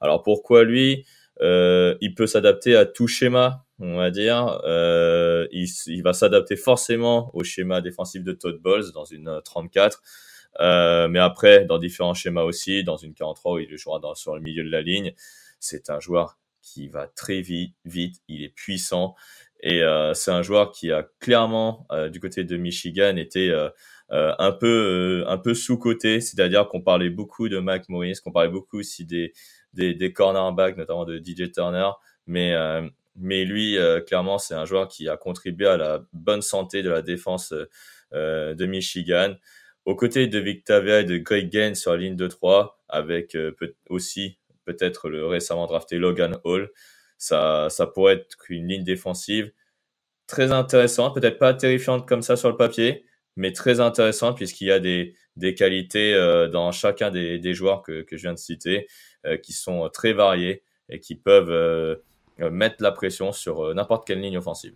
Alors 0.00 0.22
pourquoi 0.22 0.64
lui? 0.64 1.04
Euh, 1.42 1.96
Il 2.00 2.14
peut 2.14 2.26
s'adapter 2.26 2.76
à 2.76 2.86
tout 2.86 3.06
schéma, 3.08 3.64
on 3.78 3.96
va 3.96 4.10
dire. 4.10 4.60
Euh, 4.64 5.46
il, 5.52 5.68
il, 5.86 6.02
va 6.02 6.12
s'adapter 6.12 6.56
forcément 6.56 7.30
au 7.34 7.44
schéma 7.44 7.80
défensif 7.80 8.22
de 8.22 8.32
Todd 8.32 8.58
Bowles 8.60 8.92
dans 8.94 9.04
une 9.04 9.40
34. 9.44 10.02
Euh, 10.60 11.08
mais 11.08 11.18
après, 11.18 11.64
dans 11.64 11.78
différents 11.78 12.14
schémas 12.14 12.42
aussi, 12.42 12.84
dans 12.84 12.96
une 12.96 13.14
43 13.14 13.52
où 13.54 13.58
il 13.58 13.76
jouera 13.76 13.98
dans, 13.98 14.14
sur 14.14 14.34
le 14.34 14.40
milieu 14.40 14.64
de 14.64 14.70
la 14.70 14.80
ligne, 14.80 15.12
c'est 15.60 15.90
un 15.90 16.00
joueur 16.00 16.38
qui 16.66 16.88
va 16.88 17.06
très 17.06 17.40
vite, 17.40 17.74
vite, 17.84 18.16
il 18.28 18.42
est 18.42 18.54
puissant. 18.54 19.14
Et 19.60 19.82
euh, 19.82 20.14
c'est 20.14 20.32
un 20.32 20.42
joueur 20.42 20.72
qui 20.72 20.92
a 20.92 21.08
clairement 21.20 21.86
euh, 21.92 22.08
du 22.08 22.20
côté 22.20 22.44
de 22.44 22.56
Michigan 22.56 23.16
été 23.16 23.50
euh, 23.50 23.70
euh, 24.10 24.34
un 24.38 24.52
peu 24.52 25.24
un 25.28 25.38
peu 25.38 25.54
sous 25.54 25.78
côté, 25.78 26.20
c'est-à-dire 26.20 26.68
qu'on 26.68 26.82
parlait 26.82 27.10
beaucoup 27.10 27.48
de 27.48 27.58
Mac 27.58 27.88
Morris, 27.88 28.18
qu'on 28.22 28.32
parlait 28.32 28.50
beaucoup 28.50 28.78
aussi 28.80 29.04
des 29.04 29.32
des, 29.72 29.94
des 29.94 30.12
cornerbacks, 30.12 30.76
notamment 30.76 31.04
de 31.04 31.18
DJ 31.18 31.50
Turner, 31.52 31.90
mais 32.26 32.54
mais 33.16 33.44
lui 33.44 33.76
clairement 34.06 34.38
c'est 34.38 34.54
un 34.54 34.64
joueur 34.64 34.88
qui 34.88 35.08
a 35.08 35.16
contribué 35.16 35.66
à 35.66 35.76
la 35.76 36.02
bonne 36.12 36.42
santé 36.42 36.82
de 36.82 36.90
la 36.90 37.02
défense 37.02 37.52
de 38.12 38.66
Michigan. 38.66 39.34
Aux 39.86 39.96
côtés 39.96 40.26
de 40.28 40.38
Victavia 40.38 41.00
et 41.00 41.04
de 41.04 41.16
Greg 41.16 41.48
Gaines 41.50 41.74
sur 41.74 41.92
la 41.92 41.98
ligne 41.98 42.16
de 42.16 42.26
3, 42.26 42.80
avec 42.88 43.36
aussi 43.88 44.38
peut-être 44.66 45.08
le 45.08 45.26
récemment 45.26 45.66
drafté 45.66 45.96
Logan 45.96 46.38
Hall. 46.44 46.70
Ça, 47.16 47.68
ça 47.70 47.86
pourrait 47.86 48.14
être 48.14 48.36
une 48.50 48.68
ligne 48.68 48.84
défensive 48.84 49.52
très 50.26 50.52
intéressante, 50.52 51.14
peut-être 51.14 51.38
pas 51.38 51.54
terrifiante 51.54 52.06
comme 52.06 52.22
ça 52.22 52.36
sur 52.36 52.50
le 52.50 52.56
papier, 52.56 53.04
mais 53.36 53.52
très 53.52 53.80
intéressante 53.80 54.36
puisqu'il 54.36 54.68
y 54.68 54.72
a 54.72 54.80
des, 54.80 55.14
des 55.36 55.54
qualités 55.54 56.14
euh, 56.14 56.48
dans 56.48 56.72
chacun 56.72 57.10
des, 57.10 57.54
joueurs 57.54 57.82
que, 57.82 58.02
que 58.02 58.16
je 58.16 58.22
viens 58.22 58.34
de 58.34 58.38
citer 58.38 58.88
euh, 59.24 59.36
qui 59.36 59.52
sont 59.52 59.88
très 59.92 60.12
variés 60.12 60.62
et 60.88 61.00
qui 61.00 61.14
peuvent 61.14 61.50
euh, 61.50 61.96
mettre 62.50 62.76
la 62.80 62.92
pression 62.92 63.32
sur 63.32 63.74
n'importe 63.74 64.06
quelle 64.06 64.20
ligne 64.20 64.38
offensive. 64.38 64.74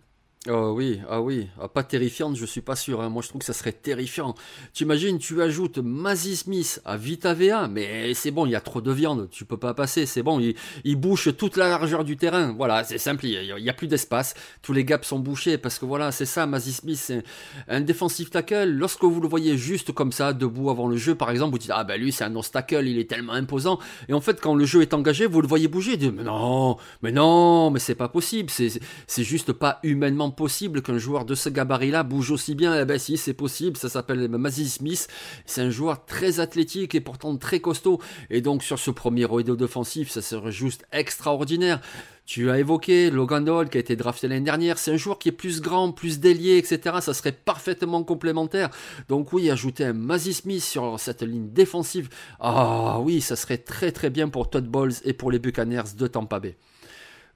Oh 0.49 0.73
oui, 0.75 0.99
ah 1.07 1.21
oui, 1.21 1.49
ah, 1.61 1.67
pas 1.67 1.83
terrifiante, 1.83 2.35
je 2.35 2.47
suis 2.47 2.61
pas 2.61 2.75
sûr. 2.75 2.99
Hein. 2.99 3.09
Moi, 3.09 3.21
je 3.21 3.27
trouve 3.27 3.41
que 3.41 3.45
ça 3.45 3.53
serait 3.53 3.73
terrifiant. 3.73 4.33
Tu 4.73 4.85
imagines, 4.85 5.19
tu 5.19 5.39
ajoutes 5.39 5.77
Mazzy 5.77 6.35
Smith 6.35 6.81
à 6.83 6.97
Vita 6.97 7.35
VA, 7.35 7.67
mais 7.67 8.11
c'est 8.15 8.31
bon, 8.31 8.47
il 8.47 8.51
y 8.53 8.55
a 8.55 8.59
trop 8.59 8.81
de 8.81 8.91
viande, 8.91 9.29
tu 9.29 9.45
peux 9.45 9.57
pas 9.57 9.75
passer. 9.75 10.07
C'est 10.07 10.23
bon, 10.23 10.39
il, 10.39 10.55
il, 10.83 10.95
bouche 10.95 11.29
toute 11.37 11.57
la 11.57 11.69
largeur 11.69 12.03
du 12.03 12.17
terrain. 12.17 12.55
Voilà, 12.57 12.83
c'est 12.83 12.97
simple, 12.97 13.27
il 13.27 13.33
y, 13.33 13.69
a, 13.69 13.73
plus 13.73 13.85
d'espace. 13.85 14.33
Tous 14.63 14.73
les 14.73 14.83
gaps 14.83 15.07
sont 15.07 15.19
bouchés 15.19 15.59
parce 15.59 15.77
que 15.77 15.85
voilà, 15.85 16.11
c'est 16.11 16.25
ça, 16.25 16.47
Mazzy 16.47 16.73
Smith, 16.73 16.97
c'est 16.97 17.23
un 17.67 17.81
défensif 17.81 18.31
tackle. 18.31 18.71
Lorsque 18.71 19.03
vous 19.03 19.21
le 19.21 19.27
voyez 19.27 19.59
juste 19.59 19.91
comme 19.91 20.11
ça, 20.11 20.33
debout 20.33 20.71
avant 20.71 20.87
le 20.87 20.97
jeu, 20.97 21.13
par 21.13 21.29
exemple, 21.29 21.51
vous 21.51 21.59
dites 21.59 21.71
ah 21.71 21.83
ben 21.83 22.01
lui 22.01 22.11
c'est 22.11 22.23
un 22.23 22.29
nose 22.29 22.49
tackle, 22.49 22.87
il 22.87 22.97
est 22.97 23.07
tellement 23.07 23.33
imposant. 23.33 23.77
Et 24.09 24.13
en 24.13 24.21
fait, 24.21 24.41
quand 24.41 24.55
le 24.55 24.65
jeu 24.65 24.81
est 24.81 24.95
engagé, 24.95 25.27
vous 25.27 25.43
le 25.43 25.47
voyez 25.47 25.67
bouger, 25.67 25.91
vous 25.91 25.97
dites 25.97 26.15
mais 26.15 26.23
non, 26.23 26.77
mais 27.03 27.11
non, 27.11 27.69
mais 27.69 27.79
c'est 27.79 27.93
pas 27.93 28.09
possible, 28.09 28.49
c'est 28.49 29.23
juste 29.23 29.53
pas 29.53 29.79
humainement 29.83 30.30
possible 30.31 30.81
qu'un 30.81 30.97
joueur 30.97 31.25
de 31.25 31.35
ce 31.35 31.49
gabarit-là 31.49 32.03
bouge 32.03 32.31
aussi 32.31 32.55
bien 32.55 32.79
Eh 32.79 32.85
ben 32.85 32.97
si, 32.97 33.17
c'est 33.17 33.33
possible, 33.33 33.77
ça 33.77 33.89
s'appelle 33.89 34.27
Mazzy 34.29 34.69
Smith. 34.69 35.07
C'est 35.45 35.61
un 35.61 35.69
joueur 35.69 36.05
très 36.05 36.39
athlétique 36.39 36.95
et 36.95 37.01
pourtant 37.01 37.35
très 37.37 37.59
costaud. 37.59 37.99
Et 38.29 38.41
donc 38.41 38.63
sur 38.63 38.79
ce 38.79 38.91
premier 38.91 39.25
rodeo 39.25 39.55
défensif, 39.55 40.09
ça 40.09 40.21
serait 40.21 40.51
juste 40.51 40.85
extraordinaire. 40.91 41.81
Tu 42.25 42.49
as 42.49 42.59
évoqué 42.59 43.09
Logan 43.09 43.49
Hall 43.49 43.69
qui 43.69 43.77
a 43.77 43.81
été 43.81 43.95
drafté 43.95 44.27
l'année 44.27 44.45
dernière. 44.45 44.77
C'est 44.77 44.91
un 44.91 44.97
joueur 44.97 45.19
qui 45.19 45.29
est 45.29 45.33
plus 45.33 45.59
grand, 45.59 45.91
plus 45.91 46.19
délié, 46.19 46.57
etc. 46.57 46.97
Ça 47.01 47.13
serait 47.13 47.31
parfaitement 47.33 48.03
complémentaire. 48.03 48.69
Donc 49.09 49.33
oui, 49.33 49.49
ajouter 49.49 49.85
un 49.85 49.93
Mazzy 49.93 50.33
Smith 50.33 50.63
sur 50.63 50.99
cette 50.99 51.23
ligne 51.23 51.51
défensive. 51.51 52.09
Ah 52.39 52.99
oui, 53.01 53.21
ça 53.21 53.35
serait 53.35 53.57
très 53.57 53.91
très 53.91 54.09
bien 54.09 54.29
pour 54.29 54.49
Todd 54.49 54.65
Bowles 54.65 54.93
et 55.03 55.13
pour 55.13 55.31
les 55.31 55.39
Buccaneers 55.39 55.95
de 55.97 56.07
Tampa 56.07 56.39
Bay. 56.39 56.55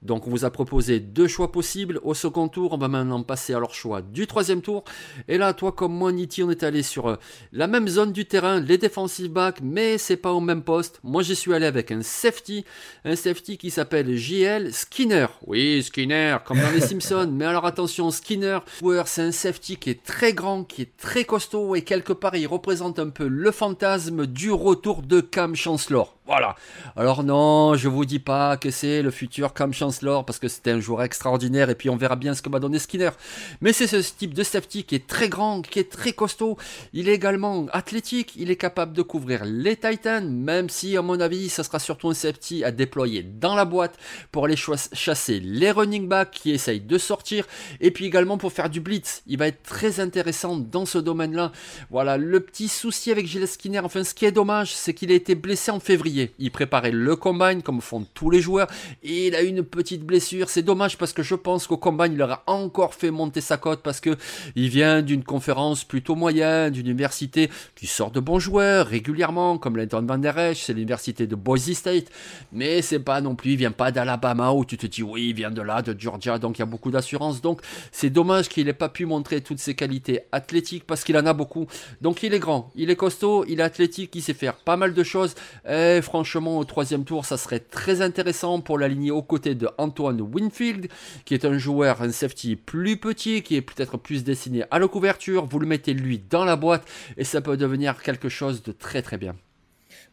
Donc 0.02 0.26
on 0.26 0.30
vous 0.30 0.44
a 0.44 0.50
proposé 0.50 1.00
deux 1.00 1.26
choix 1.26 1.52
possibles 1.52 2.00
au 2.02 2.14
second 2.14 2.48
tour. 2.48 2.72
On 2.72 2.78
va 2.78 2.88
maintenant 2.88 3.22
passer 3.22 3.54
à 3.54 3.60
leur 3.60 3.74
choix 3.74 4.02
du 4.02 4.26
troisième 4.26 4.62
tour. 4.62 4.84
Et 5.28 5.38
là, 5.38 5.52
toi 5.52 5.72
comme 5.72 5.94
moi, 5.94 6.12
Niti, 6.12 6.42
on 6.42 6.50
est 6.50 6.62
allé 6.62 6.82
sur 6.82 7.08
euh, 7.08 7.16
la 7.52 7.66
même 7.66 7.88
zone 7.88 8.12
du 8.12 8.26
terrain, 8.26 8.60
les 8.60 8.78
defensive 8.78 9.30
backs, 9.30 9.60
mais 9.62 9.98
c'est 9.98 10.16
pas 10.16 10.32
au 10.32 10.40
même 10.40 10.62
poste. 10.62 11.00
Moi, 11.02 11.22
j'y 11.22 11.36
suis 11.36 11.54
allé 11.54 11.66
avec 11.66 11.90
un 11.90 12.02
safety, 12.02 12.64
un 13.04 13.16
safety 13.16 13.58
qui 13.58 13.70
s'appelle 13.70 14.16
JL 14.16 14.72
Skinner. 14.72 15.26
Oui, 15.46 15.82
Skinner, 15.82 16.38
comme 16.44 16.60
dans 16.60 16.70
les 16.70 16.80
Simpsons. 16.86 17.30
Mais 17.32 17.44
alors 17.44 17.66
attention, 17.66 18.10
Skinner, 18.10 18.58
c'est 19.06 19.22
un 19.22 19.32
safety 19.32 19.76
qui 19.76 19.90
est 19.90 20.02
très 20.02 20.32
grand, 20.32 20.64
qui 20.64 20.82
est 20.82 20.96
très 20.96 21.24
costaud 21.24 21.74
et 21.74 21.82
quelque 21.82 22.12
part, 22.12 22.36
il 22.36 22.46
représente 22.46 22.98
un 22.98 23.10
peu 23.10 23.26
le 23.26 23.50
fantasme 23.50 24.26
du 24.26 24.50
retour 24.50 25.02
de 25.02 25.20
Cam 25.20 25.54
Chancellor. 25.54 26.15
Voilà. 26.26 26.56
Alors 26.96 27.22
non, 27.22 27.76
je 27.76 27.88
vous 27.88 28.04
dis 28.04 28.18
pas 28.18 28.56
que 28.56 28.72
c'est 28.72 29.00
le 29.00 29.12
futur 29.12 29.54
Cam 29.54 29.72
Chancellor 29.72 30.24
parce 30.24 30.40
que 30.40 30.48
c'était 30.48 30.72
un 30.72 30.80
joueur 30.80 31.04
extraordinaire 31.04 31.70
et 31.70 31.76
puis 31.76 31.88
on 31.88 31.96
verra 31.96 32.16
bien 32.16 32.34
ce 32.34 32.42
que 32.42 32.50
va 32.50 32.58
donner 32.58 32.80
Skinner. 32.80 33.10
Mais 33.60 33.72
c'est 33.72 33.86
ce 33.86 33.98
type 33.98 34.34
de 34.34 34.42
safety 34.42 34.82
qui 34.82 34.96
est 34.96 35.06
très 35.06 35.28
grand, 35.28 35.62
qui 35.62 35.78
est 35.78 35.88
très 35.90 36.12
costaud. 36.12 36.56
Il 36.92 37.08
est 37.08 37.14
également 37.14 37.66
athlétique, 37.72 38.32
il 38.34 38.50
est 38.50 38.56
capable 38.56 38.92
de 38.92 39.02
couvrir 39.02 39.44
les 39.44 39.76
Titans, 39.76 40.28
même 40.28 40.68
si 40.68 40.96
à 40.96 41.02
mon 41.02 41.20
avis, 41.20 41.48
ça 41.48 41.62
sera 41.62 41.78
surtout 41.78 42.08
un 42.08 42.14
safety 42.14 42.64
à 42.64 42.72
déployer 42.72 43.22
dans 43.22 43.54
la 43.54 43.64
boîte 43.64 43.96
pour 44.32 44.46
aller 44.46 44.56
chasser 44.56 45.38
les 45.38 45.70
running 45.70 46.08
backs 46.08 46.32
qui 46.32 46.50
essayent 46.50 46.80
de 46.80 46.98
sortir 46.98 47.46
et 47.80 47.92
puis 47.92 48.04
également 48.04 48.36
pour 48.36 48.52
faire 48.52 48.68
du 48.68 48.80
blitz. 48.80 49.22
Il 49.28 49.38
va 49.38 49.46
être 49.46 49.62
très 49.62 50.00
intéressant 50.00 50.56
dans 50.56 50.86
ce 50.86 50.98
domaine-là. 50.98 51.52
Voilà, 51.90 52.16
le 52.16 52.40
petit 52.40 52.66
souci 52.66 53.12
avec 53.12 53.28
Gilles 53.28 53.46
Skinner, 53.46 53.80
enfin 53.84 54.02
ce 54.02 54.12
qui 54.12 54.24
est 54.24 54.32
dommage, 54.32 54.74
c'est 54.74 54.92
qu'il 54.92 55.12
a 55.12 55.14
été 55.14 55.36
blessé 55.36 55.70
en 55.70 55.78
février 55.78 56.15
il 56.38 56.50
préparait 56.50 56.90
le 56.90 57.16
combine 57.16 57.62
comme 57.62 57.80
font 57.80 58.06
tous 58.14 58.30
les 58.30 58.40
joueurs 58.40 58.68
et 59.02 59.28
il 59.28 59.34
a 59.34 59.42
une 59.42 59.62
petite 59.62 60.04
blessure. 60.04 60.48
C'est 60.48 60.62
dommage 60.62 60.98
parce 60.98 61.12
que 61.12 61.22
je 61.22 61.34
pense 61.34 61.66
qu'au 61.66 61.76
combine 61.76 62.12
il 62.12 62.22
aura 62.22 62.42
encore 62.46 62.94
fait 62.94 63.10
monter 63.10 63.40
sa 63.40 63.56
cote 63.56 63.82
parce 63.82 64.00
que 64.00 64.16
il 64.54 64.68
vient 64.68 65.02
d'une 65.02 65.24
conférence 65.24 65.84
plutôt 65.84 66.14
moyenne, 66.14 66.72
d'une 66.72 66.86
université 66.86 67.50
qui 67.74 67.86
sort 67.86 68.10
de 68.10 68.20
bons 68.20 68.38
joueurs 68.38 68.86
régulièrement 68.86 69.58
comme 69.58 69.76
Linton 69.76 70.04
Van 70.06 70.18
Der 70.18 70.38
Esch, 70.38 70.62
c'est 70.64 70.72
l'université 70.72 71.26
de 71.26 71.34
Boise 71.34 71.72
State. 71.72 72.06
Mais 72.52 72.82
c'est 72.82 72.98
pas 72.98 73.20
non 73.20 73.34
plus, 73.34 73.52
il 73.52 73.56
vient 73.56 73.70
pas 73.70 73.90
d'Alabama 73.92 74.52
où 74.52 74.64
tu 74.64 74.76
te 74.76 74.86
dis 74.86 75.02
oui, 75.02 75.28
il 75.30 75.34
vient 75.34 75.50
de 75.50 75.62
là, 75.62 75.82
de 75.82 75.98
Georgia, 75.98 76.38
donc 76.38 76.58
il 76.58 76.60
y 76.60 76.62
a 76.62 76.66
beaucoup 76.66 76.90
d'assurance. 76.90 77.40
Donc 77.40 77.60
c'est 77.92 78.10
dommage 78.10 78.48
qu'il 78.48 78.66
n'ait 78.66 78.72
pas 78.72 78.88
pu 78.88 79.06
montrer 79.06 79.40
toutes 79.40 79.58
ses 79.58 79.74
qualités 79.74 80.20
athlétiques 80.32 80.84
parce 80.86 81.04
qu'il 81.04 81.16
en 81.16 81.26
a 81.26 81.32
beaucoup. 81.32 81.66
Donc 82.00 82.22
il 82.22 82.34
est 82.34 82.38
grand, 82.38 82.70
il 82.74 82.90
est 82.90 82.96
costaud, 82.96 83.44
il 83.48 83.60
est 83.60 83.62
athlétique, 83.62 84.14
il 84.14 84.22
sait 84.22 84.34
faire 84.34 84.56
pas 84.56 84.76
mal 84.76 84.94
de 84.94 85.02
choses. 85.02 85.34
Et 85.68 86.00
franchement, 86.06 86.58
au 86.58 86.64
troisième 86.64 87.04
tour, 87.04 87.24
ça 87.24 87.36
serait 87.36 87.58
très 87.58 88.00
intéressant 88.00 88.60
pour 88.60 88.78
l'aligner 88.78 89.10
aux 89.10 89.22
côtés 89.22 89.56
de 89.56 89.68
Antoine 89.76 90.20
Winfield, 90.20 90.86
qui 91.24 91.34
est 91.34 91.44
un 91.44 91.58
joueur, 91.58 92.00
un 92.00 92.12
safety 92.12 92.54
plus 92.54 92.96
petit, 92.96 93.42
qui 93.42 93.56
est 93.56 93.60
peut-être 93.60 93.96
plus 93.96 94.22
destiné 94.22 94.64
à 94.70 94.78
la 94.78 94.86
couverture. 94.86 95.46
Vous 95.46 95.58
le 95.58 95.66
mettez 95.66 95.94
lui 95.94 96.18
dans 96.18 96.44
la 96.44 96.54
boîte 96.54 96.84
et 97.16 97.24
ça 97.24 97.40
peut 97.40 97.56
devenir 97.56 98.00
quelque 98.02 98.28
chose 98.28 98.62
de 98.62 98.70
très 98.70 99.02
très 99.02 99.18
bien. 99.18 99.34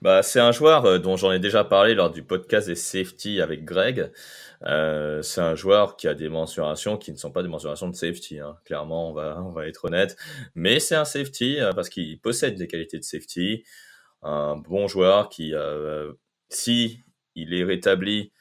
Bah, 0.01 0.23
c'est 0.23 0.39
un 0.39 0.51
joueur 0.51 0.83
euh, 0.85 0.97
dont 0.97 1.15
j'en 1.15 1.31
ai 1.31 1.39
déjà 1.39 1.63
parlé 1.63 1.93
lors 1.93 2.11
du 2.11 2.23
podcast 2.23 2.67
des 2.67 2.75
safety 2.75 3.39
avec 3.39 3.63
Greg. 3.63 4.11
Euh, 4.65 5.21
c'est 5.21 5.41
un 5.41 5.55
joueur 5.55 5.95
qui 5.95 6.07
a 6.07 6.15
des 6.15 6.27
mensurations 6.27 6.97
qui 6.97 7.11
ne 7.11 7.17
sont 7.17 7.31
pas 7.31 7.43
des 7.43 7.49
mensurations 7.49 7.87
de 7.87 7.95
safety. 7.95 8.39
Hein. 8.39 8.57
Clairement, 8.65 9.11
on 9.11 9.13
va, 9.13 9.37
on 9.45 9.51
va 9.51 9.67
être 9.67 9.85
honnête. 9.85 10.17
Mais 10.55 10.79
c'est 10.79 10.95
un 10.95 11.05
safety 11.05 11.59
euh, 11.59 11.71
parce 11.71 11.89
qu'il 11.89 12.19
possède 12.19 12.55
des 12.55 12.67
qualités 12.67 12.97
de 12.97 13.03
safety 13.03 13.63
un 14.23 14.55
bon 14.55 14.87
joueur 14.87 15.29
qui, 15.29 15.53
euh, 15.53 16.13
si 16.49 17.03
il 17.35 17.53
est 17.53 17.63
rétabli 17.63 18.31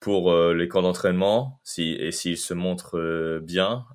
pour 0.00 0.32
euh, 0.32 0.54
les 0.54 0.68
camps 0.68 0.82
d'entraînement, 0.82 1.60
si, 1.64 1.92
et 1.92 2.12
s'il 2.12 2.36
se 2.36 2.54
montre 2.54 2.98
euh, 2.98 3.40
bien, 3.40 3.86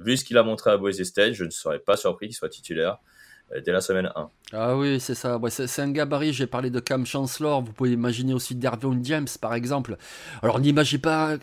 vu 0.00 0.16
ce 0.16 0.24
qu'il 0.24 0.38
a 0.38 0.42
montré 0.42 0.70
à 0.70 0.76
Boise 0.76 1.02
State, 1.02 1.32
je 1.32 1.44
ne 1.44 1.50
serais 1.50 1.80
pas 1.80 1.96
surpris 1.96 2.28
qu'il 2.28 2.36
soit 2.36 2.48
titulaire 2.48 2.98
dès 3.60 3.72
la 3.72 3.80
semaine 3.80 4.10
1. 4.14 4.30
Ah 4.54 4.76
oui, 4.76 5.00
c'est 5.00 5.14
ça. 5.14 5.40
c'est 5.48 5.82
un 5.82 5.90
gabarit. 5.90 6.32
J'ai 6.32 6.46
parlé 6.46 6.68
de 6.68 6.78
Cam 6.78 7.06
Chancellor. 7.06 7.62
Vous 7.62 7.72
pouvez 7.72 7.92
imaginer 7.92 8.34
aussi 8.34 8.54
Dervin 8.54 8.98
James, 9.02 9.28
par 9.40 9.54
exemple. 9.54 9.96
Alors, 10.42 10.60
n'imaginez 10.60 11.00
pas, 11.00 11.38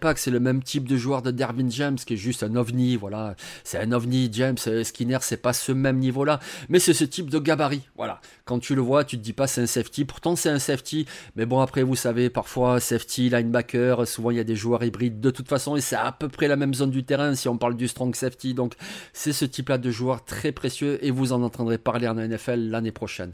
pas 0.00 0.14
que 0.14 0.20
c'est 0.20 0.30
le 0.30 0.40
même 0.40 0.62
type 0.62 0.88
de 0.88 0.96
joueur 0.96 1.20
de 1.20 1.30
Dervin 1.30 1.68
James, 1.68 1.96
qui 1.96 2.14
est 2.14 2.18
juste 2.18 2.42
un 2.42 2.56
ovni. 2.56 2.96
Voilà. 2.96 3.34
C'est 3.64 3.78
un 3.78 3.92
ovni. 3.92 4.30
James 4.32 4.56
Skinner, 4.56 5.18
c'est 5.20 5.42
pas 5.42 5.52
ce 5.52 5.72
même 5.72 5.98
niveau-là. 5.98 6.40
Mais 6.70 6.78
c'est 6.78 6.94
ce 6.94 7.04
type 7.04 7.28
de 7.28 7.38
gabarit. 7.38 7.82
Voilà. 7.96 8.20
Quand 8.46 8.58
tu 8.58 8.74
le 8.74 8.80
vois, 8.80 9.04
tu 9.04 9.18
te 9.18 9.22
dis 9.22 9.34
pas 9.34 9.46
c'est 9.46 9.62
un 9.62 9.66
safety. 9.66 10.06
Pourtant, 10.06 10.34
c'est 10.34 10.48
un 10.48 10.58
safety. 10.58 11.06
Mais 11.36 11.44
bon, 11.44 11.60
après, 11.60 11.82
vous 11.82 11.96
savez, 11.96 12.30
parfois, 12.30 12.80
safety, 12.80 13.28
linebacker, 13.28 14.06
souvent, 14.06 14.30
il 14.30 14.38
y 14.38 14.40
a 14.40 14.44
des 14.44 14.56
joueurs 14.56 14.82
hybrides 14.82 15.20
de 15.20 15.30
toute 15.30 15.48
façon. 15.48 15.76
Et 15.76 15.82
c'est 15.82 15.96
à 15.96 16.12
peu 16.12 16.28
près 16.28 16.48
la 16.48 16.56
même 16.56 16.72
zone 16.72 16.90
du 16.90 17.04
terrain 17.04 17.34
si 17.34 17.48
on 17.48 17.58
parle 17.58 17.76
du 17.76 17.88
strong 17.88 18.14
safety. 18.14 18.54
Donc, 18.54 18.72
c'est 19.12 19.34
ce 19.34 19.44
type-là 19.44 19.76
de 19.76 19.90
joueur 19.90 20.24
très 20.24 20.52
précieux. 20.52 21.04
Et 21.04 21.10
vous 21.10 21.32
en 21.32 21.37
entendrez 21.42 21.78
parler 21.78 22.08
en 22.08 22.14
NFL 22.14 22.70
l'année 22.70 22.92
prochaine. 22.92 23.32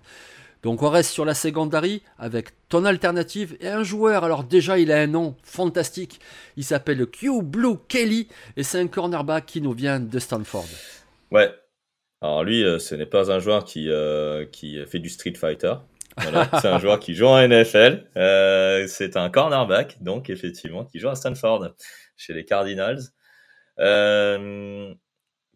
Donc 0.62 0.82
on 0.82 0.88
reste 0.88 1.10
sur 1.10 1.24
la 1.26 1.34
secondary 1.34 2.02
avec 2.18 2.48
ton 2.68 2.84
alternative 2.84 3.56
et 3.60 3.68
un 3.68 3.82
joueur. 3.82 4.24
Alors 4.24 4.44
déjà 4.44 4.78
il 4.78 4.90
a 4.92 4.98
un 4.98 5.06
nom 5.06 5.36
fantastique. 5.42 6.20
Il 6.56 6.64
s'appelle 6.64 7.06
Q 7.06 7.42
Blue 7.42 7.76
Kelly 7.88 8.28
et 8.56 8.62
c'est 8.62 8.80
un 8.80 8.86
cornerback 8.86 9.44
qui 9.46 9.60
nous 9.60 9.72
vient 9.72 10.00
de 10.00 10.18
Stanford. 10.18 10.66
Ouais. 11.30 11.50
Alors 12.22 12.44
lui, 12.44 12.64
euh, 12.64 12.78
ce 12.78 12.94
n'est 12.94 13.06
pas 13.06 13.30
un 13.30 13.40
joueur 13.40 13.64
qui, 13.64 13.90
euh, 13.90 14.46
qui 14.46 14.82
fait 14.86 15.00
du 15.00 15.10
Street 15.10 15.34
Fighter. 15.34 15.74
c'est 16.60 16.68
un 16.68 16.78
joueur 16.78 17.00
qui 17.00 17.14
joue 17.14 17.26
en 17.26 17.46
NFL. 17.46 18.08
Euh, 18.16 18.86
c'est 18.86 19.16
un 19.16 19.30
cornerback, 19.30 20.02
donc 20.02 20.30
effectivement, 20.30 20.84
qui 20.84 20.98
joue 20.98 21.08
à 21.08 21.14
Stanford, 21.14 21.74
chez 22.16 22.32
les 22.32 22.44
Cardinals. 22.44 23.00
Euh, 23.80 24.94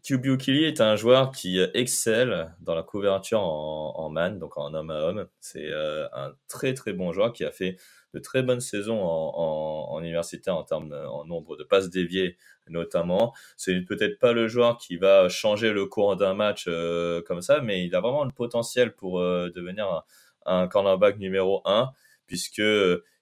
Killy 0.01 0.65
est 0.65 0.81
un 0.81 0.95
joueur 0.95 1.31
qui 1.31 1.59
excelle 1.73 2.55
dans 2.61 2.75
la 2.75 2.83
couverture 2.83 3.41
en, 3.41 4.09
man, 4.09 4.39
donc 4.39 4.57
en 4.57 4.73
homme 4.73 4.89
à 4.89 5.01
homme. 5.01 5.27
C'est 5.39 5.67
euh, 5.67 6.07
un 6.13 6.33
très 6.47 6.73
très 6.73 6.93
bon 6.93 7.11
joueur 7.11 7.33
qui 7.33 7.43
a 7.43 7.51
fait 7.51 7.77
de 8.13 8.19
très 8.19 8.41
bonnes 8.41 8.61
saisons 8.61 9.01
en, 9.01 9.91
en, 9.91 9.99
université 9.99 10.49
en 10.49 10.63
termes 10.63 10.93
en 10.93 11.25
nombre 11.25 11.57
de 11.57 11.63
passes 11.63 11.89
déviées 11.89 12.37
notamment. 12.69 13.33
C'est 13.57 13.79
peut-être 13.81 14.19
pas 14.19 14.33
le 14.33 14.47
joueur 14.47 14.77
qui 14.77 14.97
va 14.97 15.29
changer 15.29 15.71
le 15.71 15.85
cours 15.85 16.15
d'un 16.15 16.33
match 16.33 16.65
euh, 16.67 17.21
comme 17.23 17.41
ça, 17.41 17.61
mais 17.61 17.85
il 17.85 17.95
a 17.95 18.01
vraiment 18.01 18.23
le 18.23 18.31
potentiel 18.31 18.93
pour 18.95 19.19
euh, 19.19 19.49
devenir 19.53 20.03
un, 20.45 20.67
cornerback 20.67 21.19
numéro 21.19 21.61
1 21.65 21.91
puisque 22.27 22.61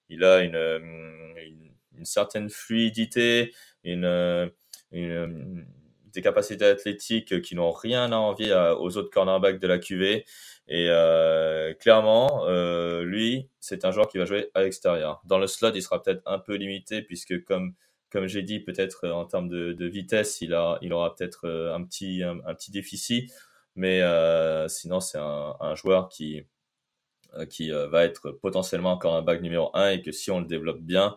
il 0.10 0.24
a 0.24 0.42
une, 0.42 0.56
certaine 2.04 2.50
fluidité, 2.50 3.54
une 3.84 4.52
des 6.14 6.22
capacités 6.22 6.66
athlétiques 6.66 7.42
qui 7.42 7.56
n'ont 7.56 7.72
rien 7.72 8.12
à 8.12 8.18
envier 8.18 8.54
aux 8.80 8.98
autres 8.98 9.10
cornerbacks 9.10 9.60
de 9.60 9.68
la 9.68 9.80
QV. 9.80 10.26
Et 10.70 10.88
euh, 10.90 11.74
clairement, 11.74 12.46
euh, 12.46 13.04
lui, 13.04 13.50
c'est 13.60 13.86
un 13.86 13.92
joueur 13.92 14.10
qui 14.10 14.18
va 14.18 14.26
jouer 14.26 14.50
à 14.54 14.64
l'extérieur. 14.64 15.22
Dans 15.26 15.40
le 15.40 15.48
slot, 15.48 15.72
il 15.76 15.82
sera 15.82 16.02
peut-être 16.02 16.22
un 16.26 16.40
peu 16.40 16.56
limité 16.56 17.02
puisque, 17.02 17.46
comme 17.46 17.74
j'ai 18.26 18.42
dit, 18.42 18.60
peut-être 18.60 19.08
en 19.08 19.26
termes 19.26 19.48
de, 19.48 19.86
vitesse, 19.86 20.42
il 20.42 20.54
aura 20.54 21.16
peut-être 21.16 21.48
euh, 21.48 21.74
un 21.74 21.84
petit 21.84 22.22
un, 22.24 22.54
petit 22.54 22.72
déficit. 22.72 23.32
Mais 23.76 24.02
euh, 24.02 24.68
sinon, 24.68 25.00
c'est 25.00 25.20
un, 25.20 25.76
joueur 25.76 26.10
qui 26.10 26.44
va 27.34 28.04
être 28.04 28.32
potentiellement 28.32 28.92
encore 28.92 29.16
un 29.16 29.22
back 29.22 29.42
numéro 29.42 29.70
1 29.74 29.92
et 29.92 30.02
que 30.02 30.12
si 30.12 30.32
on 30.32 30.40
le 30.40 30.48
développe 30.48 30.82
bien, 30.82 31.16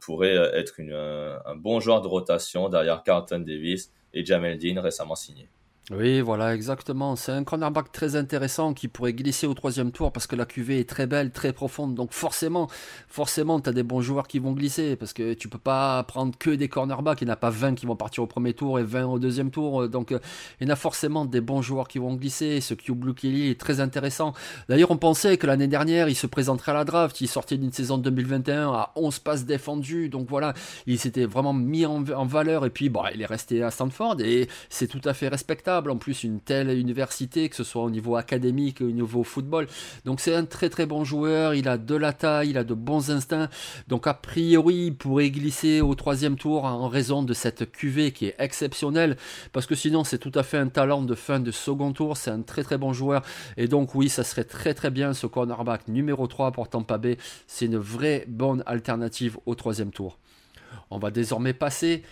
pourrait 0.00 0.34
être 0.54 0.80
un 0.80 1.56
bon 1.56 1.80
joueur 1.80 2.02
de 2.02 2.08
rotation 2.08 2.68
derrière 2.68 3.02
Carlton 3.04 3.38
Davis 3.40 3.92
et 4.16 4.24
Jamel 4.24 4.58
Dean 4.58 4.80
récemment 4.80 5.14
signé. 5.14 5.48
Oui, 5.92 6.20
voilà, 6.20 6.52
exactement. 6.52 7.14
C'est 7.14 7.30
un 7.30 7.44
cornerback 7.44 7.92
très 7.92 8.16
intéressant 8.16 8.74
qui 8.74 8.88
pourrait 8.88 9.12
glisser 9.12 9.46
au 9.46 9.54
troisième 9.54 9.92
tour 9.92 10.10
parce 10.10 10.26
que 10.26 10.34
la 10.34 10.44
QV 10.44 10.80
est 10.80 10.88
très 10.88 11.06
belle, 11.06 11.30
très 11.30 11.52
profonde. 11.52 11.94
Donc 11.94 12.12
forcément, 12.12 12.66
forcément, 13.06 13.60
tu 13.60 13.70
des 13.70 13.84
bons 13.84 14.00
joueurs 14.00 14.26
qui 14.26 14.40
vont 14.40 14.50
glisser 14.50 14.96
parce 14.96 15.12
que 15.12 15.34
tu 15.34 15.48
peux 15.48 15.60
pas 15.60 16.02
prendre 16.02 16.36
que 16.36 16.50
des 16.50 16.66
cornerbacks. 16.68 17.20
Il 17.20 17.26
n'y 17.26 17.30
en 17.30 17.34
a 17.34 17.36
pas 17.36 17.50
20 17.50 17.76
qui 17.76 17.86
vont 17.86 17.94
partir 17.94 18.24
au 18.24 18.26
premier 18.26 18.52
tour 18.52 18.80
et 18.80 18.82
20 18.82 19.04
au 19.04 19.20
deuxième 19.20 19.52
tour. 19.52 19.88
Donc 19.88 20.10
il 20.10 20.66
y 20.66 20.68
en 20.68 20.72
a 20.72 20.76
forcément 20.76 21.24
des 21.24 21.40
bons 21.40 21.62
joueurs 21.62 21.86
qui 21.86 22.00
vont 22.00 22.14
glisser. 22.14 22.60
Ce 22.60 22.74
Q 22.74 22.92
Blue 22.96 23.14
Kelly 23.14 23.50
est 23.50 23.60
très 23.60 23.78
intéressant. 23.78 24.34
D'ailleurs, 24.68 24.90
on 24.90 24.96
pensait 24.96 25.36
que 25.36 25.46
l'année 25.46 25.68
dernière, 25.68 26.08
il 26.08 26.16
se 26.16 26.26
présenterait 26.26 26.72
à 26.72 26.74
la 26.74 26.84
draft. 26.84 27.20
Il 27.20 27.28
sortait 27.28 27.58
d'une 27.58 27.72
saison 27.72 27.96
2021 27.98 28.72
à 28.72 28.92
11 28.96 29.20
passes 29.20 29.44
défendues. 29.44 30.08
Donc 30.08 30.28
voilà, 30.28 30.52
il 30.88 30.98
s'était 30.98 31.26
vraiment 31.26 31.52
mis 31.52 31.86
en, 31.86 32.02
valeur 32.02 32.66
et 32.66 32.70
puis 32.70 32.88
bon, 32.88 33.02
il 33.14 33.22
est 33.22 33.26
resté 33.26 33.62
à 33.62 33.70
Stanford 33.70 34.16
et 34.20 34.48
c'est 34.68 34.88
tout 34.88 35.00
à 35.04 35.14
fait 35.14 35.28
respectable 35.28 35.75
en 35.90 35.96
plus 35.96 36.24
une 36.24 36.40
telle 36.40 36.70
université, 36.76 37.48
que 37.48 37.56
ce 37.56 37.64
soit 37.64 37.82
au 37.82 37.90
niveau 37.90 38.16
académique 38.16 38.80
au 38.80 38.90
niveau 38.90 39.22
football. 39.22 39.66
Donc 40.04 40.20
c'est 40.20 40.34
un 40.34 40.44
très 40.44 40.68
très 40.68 40.86
bon 40.86 41.04
joueur, 41.04 41.54
il 41.54 41.68
a 41.68 41.78
de 41.78 41.94
la 41.94 42.12
taille, 42.12 42.50
il 42.50 42.58
a 42.58 42.64
de 42.64 42.74
bons 42.74 43.10
instincts. 43.10 43.48
Donc 43.88 44.06
a 44.06 44.14
priori, 44.14 44.86
il 44.86 44.94
pourrait 44.94 45.30
glisser 45.30 45.80
au 45.80 45.94
troisième 45.94 46.36
tour 46.36 46.64
en 46.64 46.88
raison 46.88 47.22
de 47.22 47.34
cette 47.34 47.70
QV 47.70 48.12
qui 48.12 48.26
est 48.26 48.34
exceptionnelle, 48.38 49.16
parce 49.52 49.66
que 49.66 49.74
sinon 49.74 50.04
c'est 50.04 50.18
tout 50.18 50.32
à 50.34 50.42
fait 50.42 50.58
un 50.58 50.68
talent 50.68 51.02
de 51.02 51.14
fin 51.14 51.40
de 51.40 51.50
second 51.50 51.92
tour, 51.92 52.16
c'est 52.16 52.30
un 52.30 52.42
très 52.42 52.62
très 52.62 52.78
bon 52.78 52.92
joueur. 52.92 53.22
Et 53.56 53.68
donc 53.68 53.94
oui, 53.94 54.08
ça 54.08 54.24
serait 54.24 54.44
très 54.44 54.74
très 54.74 54.90
bien 54.90 55.12
ce 55.14 55.26
cornerback 55.26 55.88
numéro 55.88 56.26
3 56.26 56.52
pour 56.52 56.68
Tampa 56.68 56.98
Bay. 56.98 57.18
C'est 57.46 57.66
une 57.66 57.78
vraie 57.78 58.24
bonne 58.28 58.62
alternative 58.66 59.38
au 59.46 59.54
troisième 59.54 59.90
tour. 59.90 60.18
On 60.90 60.98
va 60.98 61.10
désormais 61.10 61.52
passer 61.52 62.02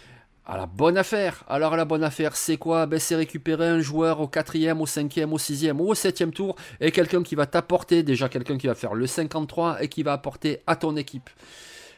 à 0.47 0.57
la 0.57 0.67
bonne 0.67 0.99
affaire. 0.99 1.45
Alors 1.49 1.77
la 1.77 1.85
bonne 1.85 2.05
affaire, 2.05 2.37
c'est 2.37 2.57
quoi? 2.57 2.87
Ben, 2.87 2.99
C'est 2.99 3.17
récupérer 3.17 3.69
un 3.69 3.81
joueur 3.81 4.21
au 4.21 4.29
quatrième, 4.29 4.81
au 4.81 4.87
cinquième, 4.87 5.33
au 5.33 5.39
sixième 5.39 5.81
ou 5.81 5.89
au 5.89 5.95
septième 5.95 6.33
tour 6.33 6.57
et 6.81 6.91
quelqu'un 6.91 7.23
qui 7.23 7.35
va 7.35 7.47
t'apporter, 7.47 8.03
déjà 8.03 8.29
quelqu'un 8.29 8.59
qui 8.59 8.67
va 8.67 8.75
faire 8.75 8.95
le 8.95 9.07
53 9.07 9.83
et 9.83 9.89
qui 9.89 10.03
va 10.03 10.13
apporter 10.13 10.61
à 10.67 10.77
ton 10.77 10.97
équipe. 10.97 11.31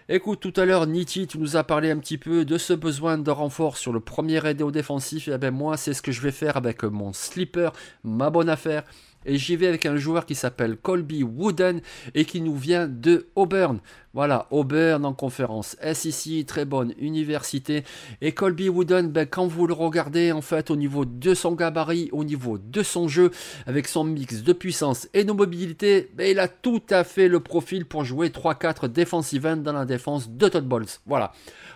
Écoute, 0.08 0.38
tout 0.38 0.52
à 0.60 0.64
l'heure, 0.64 0.86
Niti, 0.86 1.26
tu 1.26 1.36
nous 1.36 1.56
as 1.56 1.64
parlé 1.64 1.90
un 1.90 1.98
petit 1.98 2.16
peu 2.16 2.44
de 2.44 2.58
ce 2.58 2.72
besoin 2.72 3.18
de 3.18 3.30
renfort 3.32 3.76
sur 3.76 3.92
le 3.92 3.98
premier 3.98 4.46
aide 4.46 4.62
au 4.62 4.70
défensif. 4.70 5.26
Et 5.26 5.32
eh 5.34 5.38
ben 5.38 5.50
moi, 5.50 5.76
c'est 5.76 5.94
ce 5.94 6.02
que 6.02 6.12
je 6.12 6.20
vais 6.20 6.30
faire 6.30 6.56
avec 6.56 6.84
mon 6.84 7.12
slipper, 7.12 7.70
ma 8.04 8.30
bonne 8.30 8.48
affaire. 8.48 8.84
Et 9.26 9.38
j'y 9.38 9.56
vais 9.56 9.66
avec 9.66 9.84
un 9.86 9.96
joueur 9.96 10.24
qui 10.24 10.36
s'appelle 10.36 10.76
Colby 10.76 11.24
Wooden 11.24 11.80
et 12.14 12.24
qui 12.24 12.40
nous 12.40 12.56
vient 12.56 12.86
de 12.86 13.26
Auburn. 13.34 13.80
Voilà, 14.14 14.46
Auburn 14.50 15.04
en 15.04 15.12
conférence 15.12 15.76
SEC, 15.92 16.46
très 16.46 16.64
bonne 16.64 16.94
université. 16.98 17.84
Et 18.22 18.32
Colby 18.32 18.68
Wooden, 18.68 19.10
ben, 19.10 19.26
quand 19.26 19.46
vous 19.46 19.66
le 19.66 19.74
regardez, 19.74 20.32
en 20.32 20.40
fait, 20.40 20.70
au 20.70 20.76
niveau 20.76 21.04
de 21.04 21.34
son 21.34 21.52
gabarit, 21.52 22.08
au 22.12 22.24
niveau 22.24 22.56
de 22.56 22.82
son 22.82 23.08
jeu, 23.08 23.30
avec 23.66 23.88
son 23.88 24.04
mix 24.04 24.42
de 24.42 24.52
puissance 24.54 25.08
et 25.12 25.24
de 25.24 25.32
mobilité, 25.32 26.08
ben, 26.14 26.30
il 26.30 26.38
a 26.38 26.48
tout 26.48 26.82
à 26.88 27.04
fait 27.04 27.28
le 27.28 27.40
profil 27.40 27.84
pour 27.84 28.04
jouer 28.04 28.28
3-4 28.28 28.88
defensive 28.88 29.44
end 29.44 29.58
dans 29.58 29.72
la 29.72 29.84
défense 29.84 30.30
de 30.30 30.48
Todd 30.48 30.66
Bowles. 30.66 30.86
Voilà. 31.04 31.32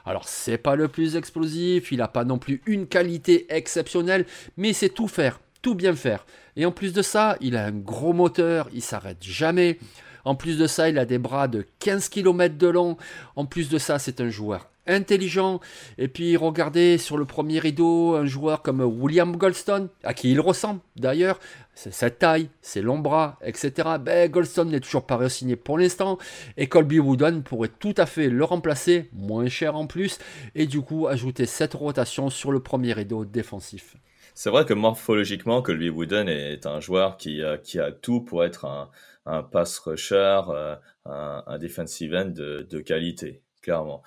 Alors, 0.07 0.27
c'est 0.27 0.57
pas 0.57 0.77
le 0.77 0.89
plus 0.89 1.17
explosif, 1.17 1.93
il 1.93 1.99
n'a 1.99 2.09
pas 2.09 2.25
non 2.25 2.39
plus 2.39 2.63
une 2.65 2.87
qualité 2.87 3.47
exceptionnelle, 3.55 4.25
mais 4.57 4.73
c'est 4.73 4.89
tout 4.89 5.09
faire 5.09 5.41
tout 5.63 5.75
bien 5.75 5.95
faire. 5.95 6.27
Et 6.57 6.67
en 6.67 6.73
plus 6.73 6.93
de 6.93 7.03
ça, 7.03 7.37
il 7.41 7.57
a 7.57 7.65
un 7.65 7.73
gros 7.73 8.13
moteur, 8.13 8.69
il 8.73 8.83
s'arrête 8.83 9.23
jamais. 9.23 9.79
En 10.25 10.35
plus 10.35 10.59
de 10.59 10.67
ça, 10.67 10.89
il 10.89 10.99
a 10.99 11.07
des 11.07 11.19
bras 11.19 11.49
de 11.49 11.67
15 11.79 12.09
km 12.09 12.57
de 12.59 12.69
long. 12.69 12.97
En 13.37 13.47
plus 13.47 13.69
de 13.69 13.79
ça, 13.79 13.99
c'est 13.99 14.21
un 14.21 14.29
joueur 14.29 14.71
intelligent. 14.87 15.61
Et 15.99 16.09
puis 16.09 16.37
regardez 16.37 16.99
sur 16.99 17.17
le 17.17 17.25
premier 17.25 17.59
rideau 17.59 18.15
un 18.15 18.27
joueur 18.27 18.63
comme 18.63 18.81
William 18.81 19.37
Goldstone, 19.37 19.89
à 20.03 20.15
qui 20.15 20.31
il 20.31 20.41
ressemble 20.41 20.81
d'ailleurs. 20.97 21.39
C'est 21.75 21.95
sa 21.95 22.11
taille, 22.11 22.51
ses 22.61 22.83
longs 22.83 22.99
bras, 22.99 23.39
etc. 23.43 23.73
Ben, 24.01 24.31
Goldstone 24.31 24.71
n'est 24.71 24.81
toujours 24.81 25.07
pas 25.07 25.17
re-signé 25.17 25.57
pour 25.57 25.79
l'instant. 25.79 26.19
Et 26.57 26.67
Colby 26.67 26.99
Wooden 26.99 27.43
pourrait 27.43 27.71
tout 27.79 27.95
à 27.97 28.07
fait 28.07 28.29
le 28.29 28.45
remplacer, 28.45 29.09
moins 29.13 29.49
cher 29.49 29.77
en 29.77 29.87
plus. 29.87 30.19
Et 30.55 30.67
du 30.67 30.83
coup 30.83 31.07
ajouter 31.07 31.47
cette 31.47 31.75
rotation 31.75 32.29
sur 32.29 32.53
le 32.53 32.61
premier 32.61 32.93
rideau 32.93 33.25
défensif. 33.25 33.97
C'est 34.43 34.49
vrai 34.49 34.65
que 34.65 34.73
morphologiquement, 34.73 35.61
Colby 35.61 35.91
Wooden 35.91 36.27
est 36.27 36.65
un 36.65 36.81
joueur 36.81 37.19
qui, 37.19 37.43
euh, 37.43 37.59
qui 37.59 37.79
a 37.79 37.93
tout 37.93 38.23
pour 38.23 38.43
être 38.43 38.65
un, 38.65 38.91
un 39.27 39.43
pass 39.43 39.79
rusher, 39.81 40.41
euh, 40.49 40.77
un, 41.05 41.45
un 41.47 41.59
defensive 41.59 42.15
end 42.15 42.31
de, 42.31 42.63
de 42.63 42.81
qualité, 42.81 43.43
clairement. 43.61 44.03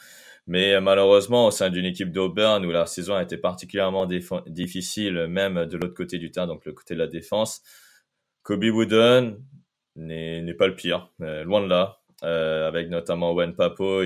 Mais 0.48 0.74
euh, 0.74 0.82
malheureusement, 0.82 1.46
au 1.46 1.52
sein 1.52 1.69
d'une 1.69 1.86
équipe 1.86 2.12
d'Auburn 2.12 2.65
où 2.65 2.72
la 2.72 2.88
saison 2.88 3.13
a 3.13 3.22
été 3.22 3.38
particulièrement 3.38 4.08
difficile, 4.48 5.28
même 5.28 5.67
de 5.67 5.78
l'autre 5.78 5.93
côté 5.93 6.17
du 6.17 6.32
terrain, 6.32 6.48
donc 6.48 6.65
le 6.65 6.74
côté 6.74 6.96
de 6.96 7.00
la 7.00 7.08
défense, 7.08 7.62
Kobe 8.41 8.63
Wooden 8.63 9.38
n'est 9.98 10.56
pas 10.56 10.65
le 10.65 10.74
pire, 10.74 11.12
loin 11.19 11.62
de 11.62 11.67
là. 11.67 12.00
Euh, 12.24 12.67
avec 12.67 12.89
notamment 12.89 13.34
Wen 13.36 13.54
Papo, 13.54 14.02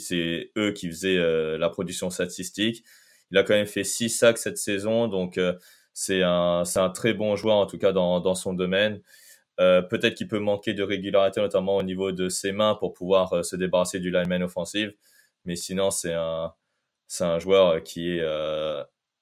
c'est 0.00 0.50
eux 0.58 0.72
qui 0.72 0.88
faisaient 0.88 1.56
la 1.56 1.68
production 1.68 2.10
statistique. 2.10 2.82
Il 3.32 3.38
a 3.38 3.42
quand 3.42 3.54
même 3.54 3.66
fait 3.66 3.82
6 3.82 4.10
sacs 4.10 4.38
cette 4.38 4.58
saison, 4.58 5.08
donc 5.08 5.38
euh, 5.38 5.54
c'est 5.94 6.22
un, 6.22 6.64
un 6.74 6.90
très 6.90 7.14
bon 7.14 7.34
joueur 7.34 7.56
en 7.56 7.66
tout 7.66 7.78
cas 7.78 7.92
dans, 7.92 8.34
son 8.34 8.52
domaine. 8.52 9.00
Euh, 9.58 9.80
peut-être 9.80 10.14
qu'il 10.14 10.28
peut 10.28 10.38
manquer 10.38 10.74
de 10.74 10.82
régularité, 10.82 11.40
notamment 11.40 11.76
au 11.76 11.82
niveau 11.82 12.12
de 12.12 12.28
ses 12.28 12.52
mains, 12.52 12.74
pour 12.74 12.92
pouvoir 12.92 13.32
euh, 13.32 13.42
se 13.42 13.56
débarrasser 13.56 14.00
du 14.00 14.10
lineman 14.10 14.42
offensif. 14.42 14.90
Mais 15.46 15.56
sinon, 15.56 15.90
c'est 15.90 16.12
un, 16.12 16.52
joueur 17.38 17.82
qui 17.82 18.10
est 18.18 18.24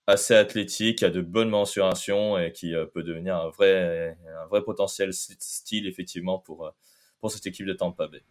assez 0.07 0.35
athlétique, 0.35 1.03
a 1.03 1.11
de 1.11 1.21
bonnes 1.21 1.49
mensurations 1.49 2.37
et 2.37 2.53
qui 2.53 2.75
peut 2.93 3.03
devenir 3.03 3.37
un 3.37 3.49
vrai, 3.49 4.19
un 4.43 4.47
vrai 4.49 4.63
potentiel 4.63 5.15
style, 5.15 5.87
effectivement, 5.87 6.39
pour, 6.39 6.75
pour 7.21 7.31
cette 7.31 7.47
équipe 7.47 7.67
de 7.67 7.73
Tampa 7.73 8.07
Bay. 8.09 8.23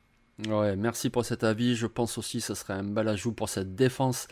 Ouais, 0.48 0.76
merci 0.76 1.10
pour 1.10 1.26
cet 1.26 1.44
avis. 1.44 1.76
Je 1.76 1.88
pense 1.88 2.18
aussi 2.18 2.38
que 2.38 2.44
ce 2.44 2.54
serait 2.54 2.74
un 2.74 2.84
bel 2.84 3.08
ajout 3.08 3.34
pour 3.34 3.50
cette 3.50 3.76
défense 3.76 4.28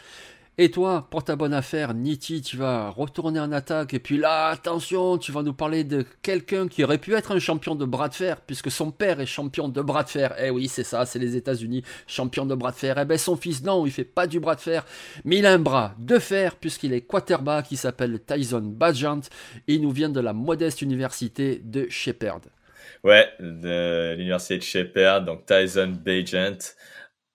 et 0.60 0.72
toi, 0.72 1.08
pour 1.12 1.24
ta 1.24 1.36
bonne 1.36 1.54
affaire, 1.54 1.94
Niti, 1.94 2.42
tu 2.42 2.58
vas 2.58 2.90
retourner 2.90 3.40
en 3.40 3.52
attaque. 3.52 3.94
Et 3.94 4.00
puis 4.00 4.18
là, 4.18 4.48
attention, 4.48 5.20
tu 5.20 5.32
vas 5.32 5.44
nous 5.44 5.54
parler 5.54 5.84
de 5.84 6.04
quelqu'un 6.24 6.68
qui 6.68 6.84
aurait 6.84 6.98
pu 6.98 7.14
être 7.14 7.32
un 7.32 7.40
champion 7.40 7.76
de 7.76 7.86
bras 7.86 8.10
de 8.10 8.16
fer, 8.16 8.42
puisque 8.42 8.72
son 8.72 8.90
père 8.90 9.20
est 9.20 9.28
champion 9.28 9.70
de 9.70 9.82
bras 9.82 10.04
de 10.04 10.10
fer. 10.10 10.34
Eh 10.40 10.50
oui, 10.50 10.68
c'est 10.68 10.84
ça, 10.84 11.06
c'est 11.06 11.20
les 11.20 11.36
États-Unis, 11.36 11.84
champion 12.08 12.46
de 12.46 12.56
bras 12.56 12.72
de 12.72 12.78
fer. 12.78 12.98
Eh 12.98 13.06
ben, 13.06 13.20
son 13.20 13.36
fils, 13.36 13.64
non, 13.64 13.86
il 13.86 13.92
fait 13.92 14.04
pas 14.04 14.26
du 14.26 14.40
bras 14.40 14.56
de 14.56 14.62
fer, 14.62 14.84
mais 15.26 15.38
il 15.38 15.46
a 15.46 15.54
un 15.54 15.60
bras 15.60 15.94
de 16.00 16.18
fer, 16.18 16.56
puisqu'il 16.56 16.94
est 16.94 17.02
quarterback, 17.02 17.68
qui 17.68 17.78
s'appelle 17.78 18.20
Tyson 18.20 18.62
Badgant. 18.62 19.22
Et 19.68 19.76
il 19.76 19.82
nous 19.82 19.92
vient 19.92 20.10
de 20.10 20.20
la 20.20 20.34
modeste 20.34 20.82
université 20.82 21.62
de 21.64 21.88
Shepherd. 21.90 22.42
Ouais, 23.04 23.28
de 23.40 24.16
l'université 24.18 24.58
de 24.58 24.64
Shepherd, 24.64 25.26
donc 25.26 25.46
Tyson 25.46 25.94
Bagent, 26.04 26.76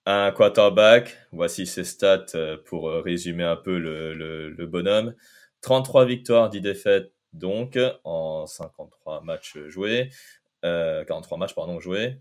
un 0.05 0.31
quarterback. 0.31 1.17
Voici 1.31 1.65
ses 1.65 1.83
stats 1.83 2.25
euh, 2.35 2.57
pour 2.65 2.89
euh, 2.89 3.01
résumer 3.01 3.43
un 3.43 3.55
peu 3.55 3.77
le, 3.77 4.13
le, 4.13 4.49
le 4.49 4.67
bonhomme. 4.67 5.13
33 5.61 6.05
victoires, 6.05 6.49
10 6.49 6.61
défaites, 6.61 7.11
donc 7.31 7.79
en 8.03 8.45
53 8.45 9.21
matchs 9.21 9.57
joués, 9.67 10.09
euh, 10.65 11.03
43 11.05 11.37
matchs 11.37 11.55
pardon 11.55 11.79
joués. 11.79 12.19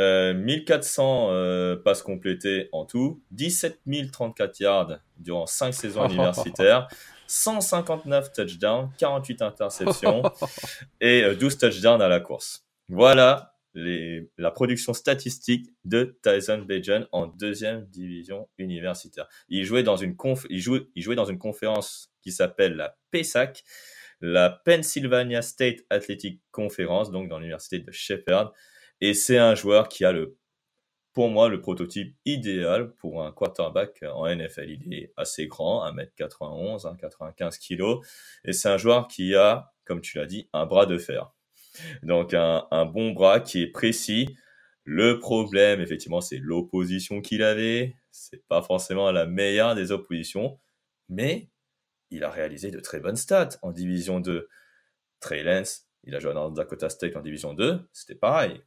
Euh, 0.00 0.34
1400 0.34 1.28
euh, 1.30 1.76
passes 1.76 2.02
complétées 2.02 2.68
en 2.72 2.84
tout, 2.84 3.22
17 3.30 3.80
034 4.12 4.58
yards 4.58 4.98
durant 5.18 5.46
5 5.46 5.72
saisons 5.72 6.08
universitaires, 6.08 6.88
159 7.28 8.32
touchdowns, 8.32 8.90
48 8.98 9.42
interceptions 9.42 10.22
et 11.00 11.34
12 11.36 11.58
touchdowns 11.58 12.02
à 12.02 12.08
la 12.08 12.20
course. 12.20 12.64
Voilà 12.88 13.53
les, 13.74 14.30
la 14.38 14.50
production 14.50 14.94
statistique 14.94 15.70
de 15.84 16.18
Tyson 16.22 16.64
Bajan 16.66 17.06
en 17.12 17.26
deuxième 17.26 17.86
division 17.86 18.48
universitaire. 18.58 19.28
Il 19.48 19.64
jouait 19.64 19.82
dans 19.82 19.96
une 19.96 20.16
conf, 20.16 20.46
il 20.50 20.60
jouait, 20.60 20.86
il 20.94 21.02
jouait 21.02 21.16
dans 21.16 21.24
une 21.24 21.38
conférence 21.38 22.12
qui 22.22 22.32
s'appelle 22.32 22.76
la 22.76 22.96
PESAC, 23.10 23.64
la 24.20 24.50
Pennsylvania 24.50 25.42
State 25.42 25.80
Athletic 25.90 26.40
Conference, 26.50 27.10
donc 27.10 27.28
dans 27.28 27.38
l'université 27.38 27.78
de 27.78 27.90
Shepherd. 27.90 28.50
Et 29.00 29.12
c'est 29.12 29.38
un 29.38 29.54
joueur 29.54 29.88
qui 29.88 30.04
a 30.04 30.12
le, 30.12 30.38
pour 31.12 31.28
moi, 31.28 31.48
le 31.48 31.60
prototype 31.60 32.16
idéal 32.24 32.92
pour 32.94 33.24
un 33.24 33.32
quarterback 33.32 34.02
en 34.02 34.26
NFL. 34.26 34.70
Il 34.70 34.94
est 34.94 35.12
assez 35.16 35.46
grand, 35.46 35.84
1m91, 35.90 36.86
1,95 36.96 37.58
kg. 37.58 38.04
Et 38.44 38.52
c'est 38.52 38.68
un 38.68 38.78
joueur 38.78 39.08
qui 39.08 39.34
a, 39.34 39.72
comme 39.84 40.00
tu 40.00 40.18
l'as 40.18 40.26
dit, 40.26 40.48
un 40.52 40.66
bras 40.66 40.86
de 40.86 40.98
fer. 40.98 41.32
Donc 42.02 42.34
un, 42.34 42.86
bon 42.86 43.12
bras 43.12 43.40
qui 43.40 43.62
est 43.62 43.70
précis. 43.70 44.36
Le 44.84 45.18
problème, 45.18 45.80
effectivement, 45.80 46.20
c'est 46.20 46.38
l'opposition 46.38 47.20
qu'il 47.20 47.42
avait. 47.42 47.96
C'est 48.10 48.46
pas 48.46 48.62
forcément 48.62 49.10
la 49.10 49.26
meilleure 49.26 49.74
des 49.74 49.92
oppositions, 49.92 50.60
mais 51.08 51.48
il 52.10 52.22
a 52.24 52.30
réalisé 52.30 52.70
de 52.70 52.80
très 52.80 53.00
bonnes 53.00 53.16
stats 53.16 53.58
en 53.62 53.72
division 53.72 54.20
2. 54.20 54.48
Trey 55.20 55.42
Lance, 55.42 55.88
il 56.04 56.14
a 56.14 56.20
joué 56.20 56.34
dans 56.34 56.50
Dakota 56.50 56.90
State 56.90 57.16
en 57.16 57.22
division 57.22 57.54
2, 57.54 57.80
c'était 57.92 58.14
pareil. 58.14 58.62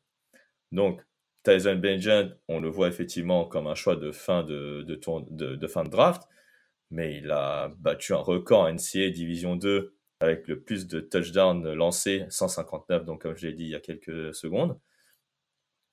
Donc, 0.72 1.02
Tyson 1.44 1.76
Benjamin, 1.76 2.34
on 2.48 2.60
le 2.60 2.70
voit 2.70 2.88
effectivement 2.88 3.46
comme 3.46 3.68
un 3.68 3.76
choix 3.76 3.96
de 3.96 4.12
fin 4.12 4.44
de, 4.44 4.82
de, 4.84 5.68
fin 5.68 5.84
de 5.84 5.90
draft, 5.90 6.24
mais 6.90 7.18
il 7.18 7.32
a 7.32 7.70
battu 7.80 8.14
un 8.14 8.18
record 8.18 8.62
en 8.62 8.74
NCAA 8.74 9.12
division 9.12 9.56
2 9.56 9.97
avec 10.20 10.48
le 10.48 10.62
plus 10.62 10.88
de 10.88 11.00
touchdowns 11.00 11.74
lancés, 11.74 12.26
159, 12.30 13.06
donc 13.06 13.22
comme 13.22 13.36
je 13.36 13.48
l'ai 13.48 13.54
dit 13.54 13.66
il 13.66 13.70
y 13.70 13.76
a 13.76 13.80
quelques 13.80 14.34
secondes. 14.34 14.80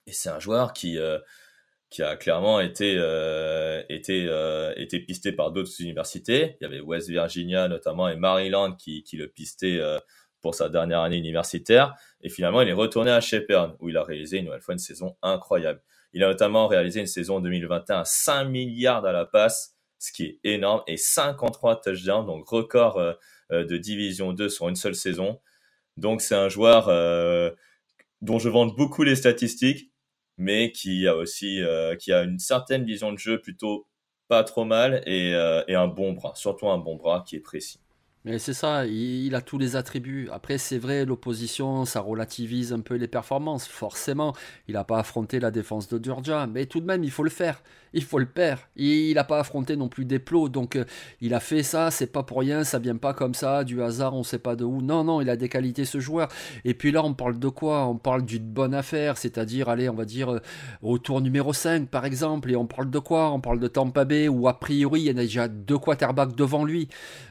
Et 0.07 0.13
c'est 0.13 0.29
un 0.29 0.41
joueur 0.41 0.73
qui, 0.73 0.99
euh, 0.99 1.19
a 2.01 2.17
clairement 2.17 2.61
été, 2.61 2.97
euh, 2.99 3.83
euh, 3.89 4.75
été 4.77 5.01
pisté 5.01 5.33
par 5.33 5.53
d'autres 5.53 5.81
universités. 5.81 6.57
Il 6.61 6.65
y 6.65 6.67
avait 6.67 6.81
West 6.81 7.09
Virginia 7.09 7.69
notamment 7.69 8.09
et 8.09 8.17
Maryland 8.17 8.75
qui, 8.75 9.05
le 9.13 9.29
pistaient 9.29 9.79
euh, 9.79 9.99
pour 10.41 10.55
sa 10.55 10.69
dernière 10.69 11.01
année 11.01 11.19
universitaire. 11.19 11.95
Et 12.21 12.29
finalement, 12.29 12.63
il 12.63 12.69
est 12.69 12.73
retourné 12.73 13.13
à 13.13 13.21
Shepherd 13.21 13.77
où 13.79 13.91
il 13.91 13.97
a 13.97 14.03
réalisé 14.03 14.39
une 14.39 14.47
nouvelle 14.47 14.61
fois 14.61 14.75
une 14.75 14.81
saison 14.81 15.17
incroyable. 15.23 15.81
Il 16.13 16.25
a 16.25 16.29
notamment 16.29 16.67
réalisé 16.67 17.01
une 17.01 17.07
saison 17.07 17.41
2021 17.41 18.01
à 18.01 18.05
5 18.05 18.45
milliards 18.45 19.05
à 19.05 19.13
la 19.13 19.25
passe, 19.25 19.77
ce 19.99 20.13
qui 20.13 20.25
est 20.25 20.41
énorme, 20.45 20.83
et 20.87 20.97
53 20.97 21.81
touchdowns, 21.81 22.27
donc 22.27 22.49
record 22.49 23.01
de 23.51 23.77
Division 23.77 24.33
2 24.33 24.49
sur 24.49 24.69
une 24.69 24.77
seule 24.77 24.95
saison. 24.95 25.41
Donc 25.97 26.21
c'est 26.21 26.35
un 26.35 26.49
joueur 26.49 26.89
euh, 26.89 27.51
dont 28.21 28.39
je 28.39 28.49
vante 28.49 28.77
beaucoup 28.77 29.03
les 29.03 29.17
statistiques, 29.17 29.91
mais 30.39 30.73
qui 30.73 31.07
a 31.07 31.17
aussi 31.17 31.63
euh, 31.63 31.97
qui 31.97 32.13
a 32.13 32.23
une 32.23 32.39
certaine 32.39 32.85
vision 32.85 33.13
de 33.13 33.19
jeu 33.19 33.41
plutôt 33.41 33.87
pas 34.29 34.43
trop 34.45 34.65
mal 34.65 35.03
et, 35.07 35.35
euh, 35.35 35.63
et 35.69 35.75
un 35.75 35.87
bon 35.87 36.13
bras, 36.13 36.33
surtout 36.35 36.69
un 36.69 36.79
bon 36.79 36.97
bras 36.97 37.25
qui 37.27 37.37
est 37.37 37.41
précis. 37.41 37.79
Mais 38.25 38.39
c'est 38.39 38.55
ça, 38.55 38.87
il, 38.87 39.35
a 39.35 39.43
tous 39.43 39.59
les 39.59 39.77
attributs. 39.77 40.31
Après, 40.33 40.57
c'est 40.57 40.79
vrai, 40.79 41.05
l'opposition, 41.05 41.85
ça 41.85 42.01
relativise 42.01 42.73
un 42.73 42.81
peu 42.81 42.95
les 42.95 43.07
performances. 43.07 43.69
Forcément, 43.69 44.35
il 44.67 44.75
n'a 44.75 44.85
pas 44.85 44.99
affronté 44.99 45.41
la 45.41 45.51
défense 45.51 45.89
de 45.89 46.03
Georgia, 46.03 46.47
mais 46.47 46.65
tout 46.65 46.81
de 46.81 46.87
même, 46.87 47.05
il 47.05 47.11
faut 47.11 47.23
le 47.23 47.29
faire. 47.29 47.63
Il 47.95 48.05
faut 48.05 48.19
le 48.19 48.29
faire. 48.33 48.69
Il 48.77 49.15
n'a 49.15 49.25
pas 49.25 49.39
affronté 49.39 49.77
non 49.77 49.89
plus 49.89 50.05
des 50.05 50.19
plots, 50.19 50.49
donc 50.49 50.77
euh, 50.77 50.85
il 51.21 51.33
a 51.33 51.41
fait 51.41 51.63
ça, 51.63 51.91
c'est 51.91 52.13
pas 52.13 52.23
pour 52.23 52.41
rien, 52.41 52.65
ça 52.65 52.79
vient 52.79 52.97
pas 52.97 53.15
comme 53.15 53.35
ça, 53.35 53.65
du 53.65 53.83
hasard, 53.83 54.15
on 54.15 54.23
sait 54.23 54.39
pas 54.39 54.57
de 54.57 54.65
où. 54.65 54.83
Non, 54.83 55.05
non, 55.05 55.21
il 55.21 55.31
a 55.31 55.37
des 55.37 55.49
qualités, 55.49 55.85
ce 55.85 56.01
joueur. 56.01 56.29
Et 56.65 56.75
puis 56.75 56.93
là, 56.93 57.03
on 57.05 57.15
parle 57.15 57.39
de 57.39 57.49
quoi? 57.49 57.87
On 57.87 57.97
parle 57.97 58.25
d'une 58.25 58.45
bonne 58.45 58.75
affaire, 58.75 59.17
c'est-à-dire, 59.17 59.69
allez, 59.69 59.89
on 59.89 59.95
va 59.95 60.05
dire, 60.05 60.33
euh, 60.33 60.41
au 60.83 60.99
tour 60.99 61.21
numéro 61.21 61.53
5, 61.53 61.89
par 61.89 62.05
exemple. 62.05 62.51
Et 62.51 62.57
on 62.57 62.67
parle 62.67 62.91
de 62.91 62.99
quoi? 62.99 63.31
On 63.31 63.41
parle 63.41 63.61
de 63.61 63.69
Tampa 63.69 64.05
Bay, 64.05 64.29
où 64.29 64.49
a 64.49 64.59
priori, 64.59 65.03
il 65.03 65.07
y 65.07 65.11
en 65.11 65.19
a 65.19 65.23
déjà 65.23 65.49
deux 65.49 65.79
quarterbacks 65.79 66.35
devant 66.35 66.65
lui. 66.65 66.89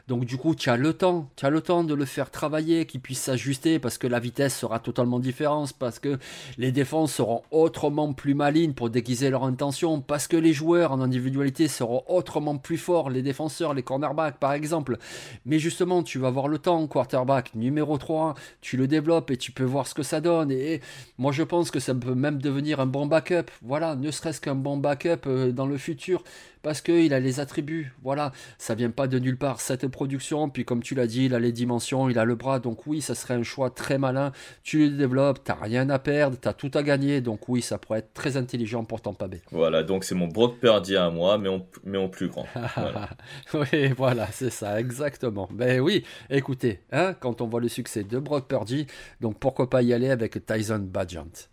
Donc 0.08 0.26
du 0.26 0.38
coup, 0.38 0.54
tu 0.54 0.70
as 0.70 0.76
le 0.76 0.94
temps, 0.94 1.30
tu 1.38 1.46
as 1.46 1.50
le 1.50 1.62
temps 1.62 1.84
de 1.84 1.94
le 1.94 2.04
faire 2.04 2.30
travailler, 2.30 2.86
qu'il 2.86 3.00
puisse 3.00 3.22
s'ajuster 3.22 3.80
parce 3.80 3.98
que 3.98 4.08
la 4.08 4.20
vitesse 4.20 4.58
sera 4.58 4.80
totalement 4.80 5.20
différente, 5.20 5.74
parce 5.80 6.00
que 6.00 6.20
les 6.58 6.74
défenses 6.74 7.14
seront 7.14 7.44
autrement 7.52 8.12
plus 8.12 8.34
malines 8.34 8.74
pour 8.74 8.90
déguiser 8.90 9.30
leur 9.30 9.46
intention, 9.46 10.02
parce 10.02 10.28
que 10.28 10.36
les 10.36 10.53
joueurs 10.54 10.92
en 10.92 11.02
individualité 11.02 11.68
seront 11.68 12.04
autrement 12.08 12.58
plus 12.58 12.78
forts, 12.78 13.10
les 13.10 13.22
défenseurs, 13.22 13.74
les 13.74 13.84
cornerbacks 13.84 14.38
par 14.38 14.54
exemple. 14.54 14.98
Mais 15.46 15.60
justement, 15.60 16.04
tu 16.04 16.20
vas 16.20 16.28
avoir 16.28 16.48
le 16.48 16.60
temps, 16.60 16.88
quarterback 16.88 17.56
numéro 17.56 17.98
3, 17.98 18.36
tu 18.62 18.78
le 18.78 18.88
développes 18.88 19.32
et 19.32 19.38
tu 19.38 19.52
peux 19.52 19.64
voir 19.64 19.88
ce 19.88 19.94
que 19.94 20.04
ça 20.04 20.22
donne. 20.22 20.52
Et 20.52 20.82
moi, 21.18 21.32
je 21.32 21.44
pense 21.44 21.72
que 21.72 21.80
ça 21.80 21.94
peut 21.94 22.16
même 22.16 22.42
devenir 22.42 22.80
un 22.80 22.86
bon 22.86 23.06
backup. 23.06 23.52
Voilà, 23.62 23.96
ne 23.96 24.12
serait-ce 24.12 24.40
qu'un 24.40 24.56
bon 24.56 24.78
backup 24.78 25.28
dans 25.52 25.66
le 25.66 25.78
futur 25.78 26.24
parce 26.64 26.82
qu'il 26.82 27.14
a 27.14 27.20
les 27.20 27.40
attributs. 27.40 27.94
Voilà, 28.02 28.32
ça 28.58 28.74
vient 28.74 28.90
pas 28.90 29.08
de 29.08 29.20
nulle 29.20 29.38
part. 29.38 29.62
Cette 29.62 29.88
production, 29.88 30.50
puis 30.50 30.66
comme 30.66 30.82
tu 30.82 30.96
l'as 30.96 31.06
dit, 31.06 31.26
il 31.26 31.36
a 31.36 31.40
les 31.40 31.52
dimensions, 31.52 32.10
il 32.10 32.18
a 32.18 32.26
le 32.26 32.36
bras, 32.36 32.60
donc 32.60 32.88
oui, 32.88 33.02
ça 33.02 33.14
serait 33.14 33.36
un 33.36 33.44
choix 33.44 33.70
très 33.70 33.98
malin. 33.98 34.32
Tu 34.64 34.90
le 34.90 34.98
développes, 34.98 35.44
t'as 35.44 35.56
rien 35.56 35.90
à 35.90 36.00
perdre, 36.00 36.38
t'as 36.40 36.54
tout 36.54 36.72
à 36.74 36.82
gagner, 36.82 37.22
donc 37.22 37.48
oui, 37.50 37.62
ça 37.62 37.78
pourrait 37.78 38.00
être 38.00 38.14
très 38.14 38.38
intelligent 38.38 38.84
pour 38.86 39.02
Tampa 39.02 39.28
Bay. 39.28 39.42
Voilà, 39.52 39.84
donc 39.84 40.06
c'est 40.06 40.16
mon 40.16 40.28
Brock 40.28 40.60
Purdy 40.60 40.96
à 40.96 41.10
moi, 41.10 41.38
mais 41.38 41.50
en, 41.50 41.68
mais 41.84 41.98
en 41.98 42.10
plus 42.10 42.30
grand. 42.30 42.48
Voilà. 42.76 43.10
oui, 43.54 43.94
voilà, 43.96 44.28
c'est 44.32 44.50
ça, 44.50 44.80
exactement. 44.80 45.50
Ben 45.52 45.80
oui, 45.82 46.04
écoutez, 46.30 46.80
hein, 46.92 47.14
quand 47.20 47.42
on 47.42 47.48
voit 47.48 47.60
le 47.60 47.68
succès 47.68 48.04
de 48.04 48.20
Brock 48.20 48.48
Purdy, 48.48 48.88
donc 49.22 49.38
pourquoi 49.38 49.70
pas 49.70 49.82
y 49.82 49.94
aller 49.94 50.10
avec 50.10 50.46
Tyson 50.46 50.80
Badgant. 50.80 51.50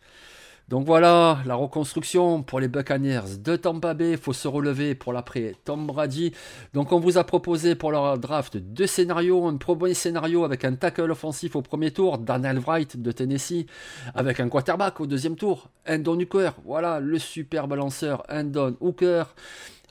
Donc 0.71 0.87
voilà, 0.87 1.41
la 1.47 1.57
reconstruction 1.57 2.45
pour 2.45 2.61
les 2.61 2.69
Buccaneers 2.69 3.39
de 3.41 3.57
Tampa 3.57 3.93
Bay, 3.93 4.17
faut 4.17 4.33
se 4.33 4.47
relever 4.47 4.95
pour 4.95 5.13
l'après 5.13 5.57
Tom 5.65 5.89
Brady. 5.89 6.33
Donc 6.75 6.93
on 6.93 7.01
vous 7.01 7.19
a 7.19 7.25
proposé 7.25 7.75
pour 7.75 7.91
leur 7.91 8.17
draft 8.19 8.57
deux 8.57 8.87
scénarios, 8.87 9.49
un 9.49 9.57
premier 9.57 9.95
scénario 9.95 10.45
avec 10.45 10.65
un 10.65 10.77
tackle 10.77 11.11
offensif 11.11 11.57
au 11.57 11.63
premier 11.63 11.91
tour, 11.91 12.19
Daniel 12.19 12.61
Wright 12.61 13.03
de 13.03 13.11
Tennessee, 13.11 13.67
avec 14.15 14.39
un 14.39 14.49
quarterback 14.49 15.01
au 15.01 15.07
deuxième 15.07 15.35
tour, 15.35 15.71
Endon 15.89 16.21
Hooker, 16.21 16.53
voilà 16.65 17.01
le 17.01 17.19
superbe 17.19 17.73
lanceur 17.73 18.23
Endon 18.31 18.77
Hooker. 18.79 19.25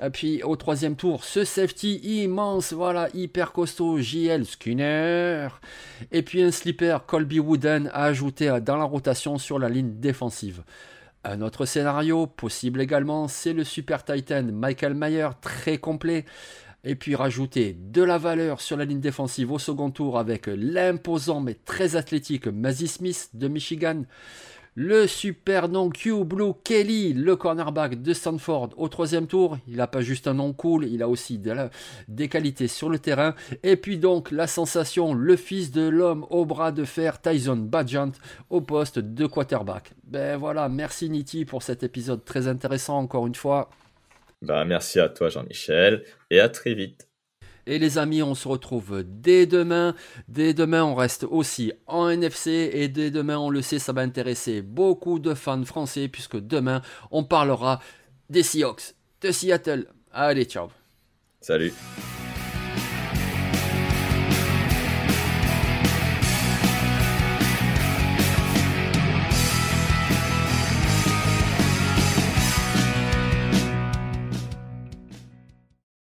Et 0.02 0.10
puis 0.10 0.44
au 0.44 0.56
troisième 0.56 0.96
tour, 0.96 1.26
ce 1.26 1.44
safety 1.44 1.98
immense, 1.98 2.72
voilà, 2.72 3.10
hyper 3.14 3.52
costaud, 3.52 4.00
JL 4.00 4.46
Skinner. 4.46 5.50
Et 6.12 6.22
puis 6.22 6.42
un 6.42 6.52
slipper 6.52 6.98
Colby 7.06 7.40
Wooden 7.40 7.90
à 7.94 8.06
ajouter 8.06 8.60
dans 8.64 8.78
la 8.78 8.86
rotation 8.86 9.38
sur 9.38 9.60
la 9.60 9.68
ligne 9.68 10.00
défensive. 10.00 10.64
Un 11.26 11.42
autre 11.42 11.66
scénario 11.66 12.28
possible 12.28 12.80
également, 12.80 13.28
c'est 13.28 13.52
le 13.52 13.66
Super 13.66 14.06
Titan 14.06 14.44
Michael 14.44 14.94
Mayer, 14.94 15.30
très 15.42 15.78
complet. 15.78 16.24
Et 16.86 16.96
puis 16.96 17.14
rajouter 17.14 17.76
de 17.78 18.02
la 18.02 18.18
valeur 18.18 18.62
sur 18.62 18.78
la 18.78 18.86
ligne 18.86 19.02
défensive 19.02 19.52
au 19.52 19.60
second 19.60 19.92
tour 19.92 20.18
avec 20.18 20.48
l'imposant 20.48 21.42
mais 21.42 21.56
très 21.56 21.98
athlétique 21.98 22.48
Mazzy 22.48 22.88
Smith 22.88 23.32
de 23.34 23.50
Michigan. 23.50 24.04
Le 24.82 25.08
super 25.08 25.68
nom 25.68 25.90
Q 25.90 26.24
Blue 26.24 26.54
Kelly, 26.64 27.12
le 27.12 27.36
cornerback 27.36 28.02
de 28.02 28.14
Stanford 28.14 28.70
au 28.78 28.88
troisième 28.88 29.28
tour. 29.28 29.58
Il 29.68 29.76
n'a 29.76 29.88
pas 29.88 30.00
juste 30.00 30.26
un 30.26 30.36
nom 30.36 30.54
cool, 30.54 30.86
il 30.86 31.04
a 31.04 31.10
aussi 31.10 31.38
des 32.08 32.30
qualités 32.30 32.70
sur 32.70 32.88
le 32.88 32.98
terrain. 32.98 33.36
Et 33.64 33.76
puis 33.76 33.98
donc 33.98 34.32
la 34.32 34.48
sensation, 34.48 35.14
le 35.14 35.36
fils 35.36 35.72
de 35.72 35.86
l'homme 35.86 36.26
au 36.30 36.46
bras 36.46 36.72
de 36.72 36.86
fer, 36.86 37.20
Tyson 37.20 37.58
Badgant, 37.58 38.14
au 38.50 38.62
poste 38.62 39.00
de 39.00 39.26
quarterback. 39.26 39.92
Ben 40.06 40.38
voilà, 40.38 40.70
merci 40.70 41.10
Niti 41.10 41.44
pour 41.44 41.62
cet 41.62 41.84
épisode 41.84 42.24
très 42.24 42.48
intéressant 42.48 43.00
encore 43.00 43.28
une 43.28 43.36
fois. 43.36 43.70
Ben, 44.42 44.64
merci 44.64 45.02
à 45.02 45.10
toi 45.10 45.28
Jean-Michel 45.28 46.06
et 46.32 46.40
à 46.40 46.48
très 46.48 46.74
vite. 46.74 47.09
Et 47.70 47.78
les 47.78 48.00
amis, 48.00 48.24
on 48.24 48.34
se 48.34 48.48
retrouve 48.48 49.04
dès 49.06 49.46
demain. 49.46 49.94
Dès 50.28 50.56
demain, 50.56 50.84
on 50.84 50.96
reste 50.96 51.24
aussi 51.24 51.72
en 51.86 52.10
NFC. 52.10 52.72
Et 52.74 52.88
dès 52.88 53.12
demain, 53.12 53.38
on 53.38 53.52
le 53.52 53.62
sait, 53.62 53.78
ça 53.78 53.94
va 53.94 54.02
intéresser 54.02 54.64
beaucoup 54.64 55.20
de 55.20 55.36
fans 55.36 55.64
français. 55.64 56.08
Puisque 56.08 56.40
demain, 56.40 56.82
on 57.12 57.24
parlera 57.24 57.80
des 58.28 58.42
Seahawks 58.42 58.96
de 59.22 59.32
Seattle. 59.32 59.86
Allez, 60.12 60.46
ciao. 60.46 60.70
Salut. 61.42 61.72